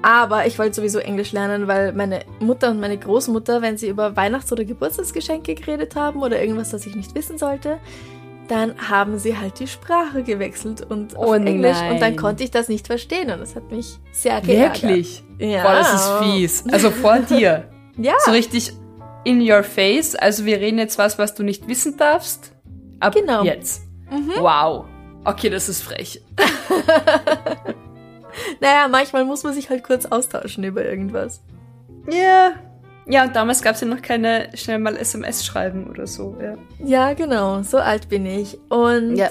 [0.04, 4.16] Aber ich wollte sowieso Englisch lernen, weil meine Mutter und meine Großmutter, wenn sie über
[4.16, 7.78] Weihnachts- oder Geburtstagsgeschenke geredet haben oder irgendwas, das ich nicht wissen sollte,
[8.50, 12.16] dann haben sie halt die Sprache gewechselt und auf Oh Englisch und dann nein.
[12.18, 14.84] konnte ich das nicht verstehen und das hat mich sehr geärgert.
[14.84, 15.24] Wirklich?
[15.40, 15.64] Ja.
[15.64, 16.64] Boah, das ist fies.
[16.70, 17.70] Also vor dir.
[17.96, 18.74] Ja, So richtig
[19.24, 20.16] in your face.
[20.16, 22.52] Also wir reden jetzt was, was du nicht wissen darfst.
[23.00, 23.44] Ab Genau.
[23.46, 23.84] jetzt.
[24.38, 24.84] Wow.
[25.24, 26.22] Okay, das ist frech.
[28.62, 31.42] naja, manchmal muss man sich halt kurz austauschen über irgendwas.
[32.12, 32.52] Ja.
[33.06, 36.38] Ja, und damals gab es ja noch keine schnell mal SMS schreiben oder so.
[36.42, 36.56] Ja.
[36.86, 38.58] Ja, genau, so alt bin ich.
[38.70, 39.30] Und Ja.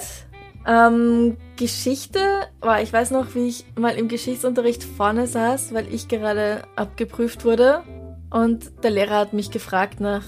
[0.67, 2.19] ähm, Geschichte,
[2.61, 7.45] war, ich weiß noch, wie ich mal im Geschichtsunterricht vorne saß, weil ich gerade abgeprüft
[7.45, 7.81] wurde.
[8.29, 10.23] Und der Lehrer hat mich gefragt nach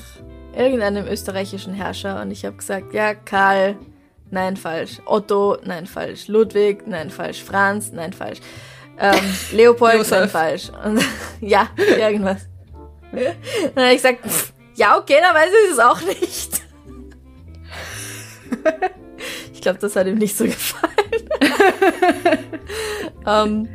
[0.55, 3.75] irgendeinem österreichischen Herrscher und ich habe gesagt, ja, Karl,
[4.31, 5.01] nein, falsch.
[5.05, 6.27] Otto, nein, falsch.
[6.27, 7.43] Ludwig, nein, falsch.
[7.43, 8.39] Franz, nein, falsch.
[8.99, 10.31] Ähm, Leopold, Josef.
[10.31, 10.71] falsch.
[10.83, 11.01] Und,
[11.41, 12.47] ja, irgendwas.
[13.11, 13.21] Und
[13.75, 16.61] dann habe ich gesagt, pff, ja, okay, dann weiß ich es auch nicht.
[19.53, 20.93] Ich glaube, das hat ihm nicht so gefallen.
[23.25, 23.69] ähm,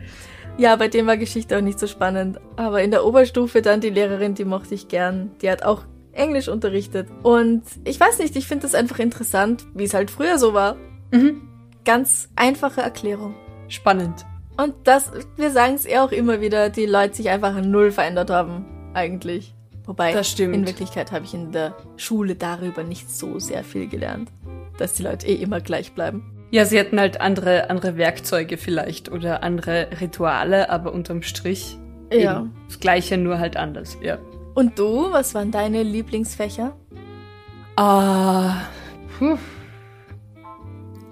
[0.57, 2.39] ja, bei dem war Geschichte auch nicht so spannend.
[2.57, 5.33] Aber in der Oberstufe dann die Lehrerin, die mochte ich gern.
[5.43, 7.09] Die hat auch Englisch unterrichtet.
[7.23, 10.77] Und ich weiß nicht, ich finde das einfach interessant, wie es halt früher so war.
[11.11, 11.49] Mhm.
[11.85, 13.35] Ganz einfache Erklärung.
[13.69, 14.27] Spannend.
[14.63, 17.91] Und das, wir sagen es ja auch immer wieder, die Leute sich einfach an Null
[17.93, 19.55] verändert haben, eigentlich.
[19.87, 20.55] Wobei, Das stimmt.
[20.55, 24.31] in Wirklichkeit habe ich in der Schule darüber nicht so sehr viel gelernt,
[24.79, 26.47] dass die Leute eh immer gleich bleiben.
[26.51, 31.79] Ja, sie hatten halt andere, andere Werkzeuge vielleicht oder andere Rituale, aber unterm Strich
[32.13, 32.47] Ja.
[32.69, 33.97] das Gleiche, nur halt anders.
[34.03, 34.19] Ja.
[34.55, 36.77] Und du, was waren deine Lieblingsfächer?
[37.77, 38.57] Ah,
[39.19, 39.39] puh.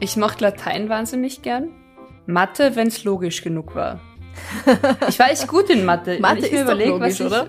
[0.00, 1.70] Ich mochte Latein wahnsinnig gern.
[2.28, 4.00] Mathe, wenn es logisch genug war.
[5.08, 6.18] Ich war echt gut in Mathe.
[6.20, 7.46] Mathe ich ist doch überleg, logisch, was ich- oder?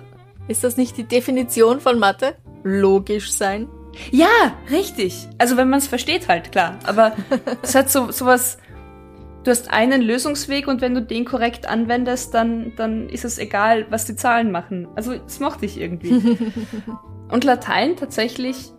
[0.48, 2.34] Ist das nicht die Definition von Mathe?
[2.64, 3.68] Logisch sein.
[4.10, 4.26] Ja,
[4.70, 5.28] richtig.
[5.36, 6.78] Also wenn man es versteht halt, klar.
[6.84, 7.12] Aber
[7.62, 8.56] es hat so sowas.
[9.44, 13.86] Du hast einen Lösungsweg und wenn du den korrekt anwendest, dann, dann ist es egal,
[13.90, 14.88] was die Zahlen machen.
[14.96, 16.38] Also das mochte ich irgendwie.
[17.28, 18.72] und Latein tatsächlich,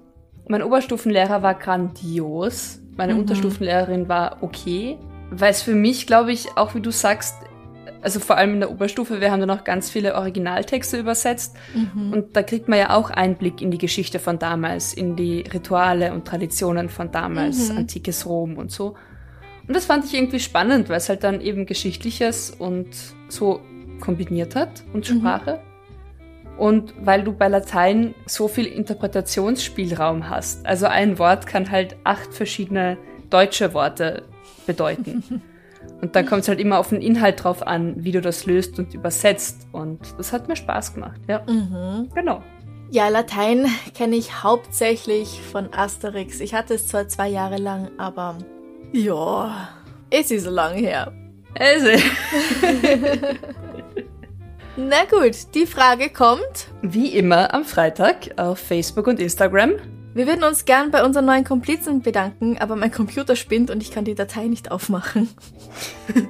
[0.47, 2.79] mein Oberstufenlehrer war grandios.
[2.97, 4.97] Meine Unterstufenlehrerin war okay.
[5.31, 7.35] Weil es für mich, glaube ich, auch wie du sagst,
[8.01, 11.55] also vor allem in der Oberstufe, wir haben dann auch ganz viele Originaltexte übersetzt.
[12.11, 16.13] Und da kriegt man ja auch Einblick in die Geschichte von damals, in die Rituale
[16.13, 18.95] und Traditionen von damals, antikes Rom und so.
[19.67, 22.87] Und das fand ich irgendwie spannend, weil es halt dann eben Geschichtliches und
[23.29, 23.61] so
[23.99, 25.61] kombiniert hat und Sprache.
[26.57, 30.65] Und weil du bei Latein so viel Interpretationsspielraum hast.
[30.65, 32.97] Also ein Wort kann halt acht verschiedene
[33.29, 34.23] deutsche Worte
[34.73, 35.41] bedeuten.
[36.01, 38.77] Und dann kommt es halt immer auf den Inhalt drauf an, wie du das löst
[38.79, 39.67] und übersetzt.
[39.71, 41.39] Und das hat mir Spaß gemacht, ja.
[42.15, 42.43] Genau.
[42.91, 46.39] Ja, Latein kenne ich hauptsächlich von Asterix.
[46.39, 48.37] Ich hatte es zwar zwei Jahre lang, aber
[48.91, 49.69] ja,
[50.09, 51.11] es ist so lang her.
[51.57, 51.87] Also,
[54.77, 56.67] Na gut, die Frage kommt.
[56.81, 59.71] wie immer am Freitag auf Facebook und Instagram.
[60.13, 63.91] Wir würden uns gern bei unseren neuen Komplizen bedanken, aber mein Computer spinnt und ich
[63.91, 65.29] kann die Datei nicht aufmachen.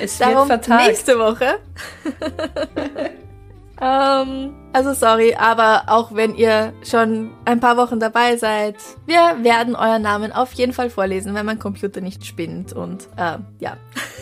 [0.00, 0.86] Es Darum wird vertagt.
[0.88, 1.58] nächste Woche.
[3.80, 9.74] ähm, also sorry, aber auch wenn ihr schon ein paar Wochen dabei seid, wir werden
[9.76, 13.76] euren Namen auf jeden Fall vorlesen, wenn mein Computer nicht spinnt und äh, ja,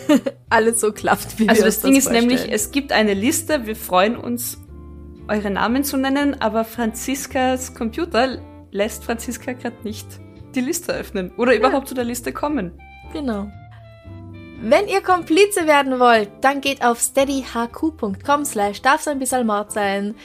[0.49, 2.27] alles so klappt, wie Also wir das uns Ding ist vorstellen.
[2.27, 4.57] nämlich, es gibt eine Liste, wir freuen uns,
[5.27, 8.37] eure Namen zu nennen, aber Franziskas Computer
[8.77, 10.07] lässt Franziska gerade nicht
[10.55, 12.71] die Liste öffnen oder überhaupt zu der Liste kommen.
[13.11, 13.51] Genau.
[14.59, 20.15] Wenn ihr Komplize werden wollt, dann geht auf steadyhq.com slash darf ein bisschen Mord sein.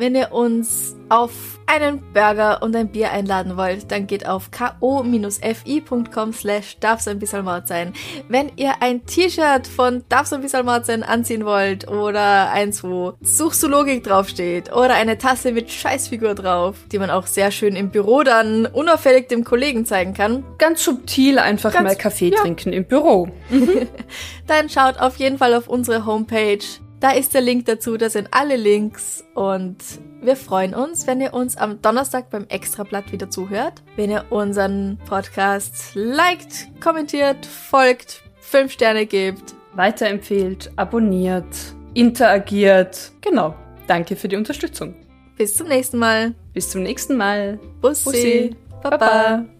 [0.00, 1.30] Wenn ihr uns auf
[1.66, 7.44] einen Burger und ein Bier einladen wollt, dann geht auf ko-fi.com slash darf's ein bisschen
[7.44, 7.92] Mord sein.
[8.26, 13.12] Wenn ihr ein T-Shirt von darf's ein bisschen Mord sein anziehen wollt oder eins, wo
[13.20, 17.76] Suchst du Logik draufsteht oder eine Tasse mit Scheißfigur drauf, die man auch sehr schön
[17.76, 20.44] im Büro dann unauffällig dem Kollegen zeigen kann.
[20.56, 22.40] Ganz subtil einfach Ganz- mal Kaffee ja.
[22.40, 23.28] trinken im Büro.
[24.46, 26.64] dann schaut auf jeden Fall auf unsere Homepage.
[27.00, 29.78] Da ist der Link dazu, da sind alle Links und
[30.20, 34.98] wir freuen uns, wenn ihr uns am Donnerstag beim Extrablatt wieder zuhört, wenn ihr unseren
[35.08, 39.54] Podcast liked, kommentiert, folgt, fünf Sterne gebt.
[39.72, 41.46] Weiterempfehlt, abonniert,
[41.94, 43.12] interagiert.
[43.22, 43.54] Genau.
[43.86, 44.94] Danke für die Unterstützung.
[45.38, 46.34] Bis zum nächsten Mal.
[46.52, 47.58] Bis zum nächsten Mal.
[47.80, 48.04] Bussi.
[48.04, 48.56] Bussi.
[48.82, 48.98] Baba.
[48.98, 49.59] Baba.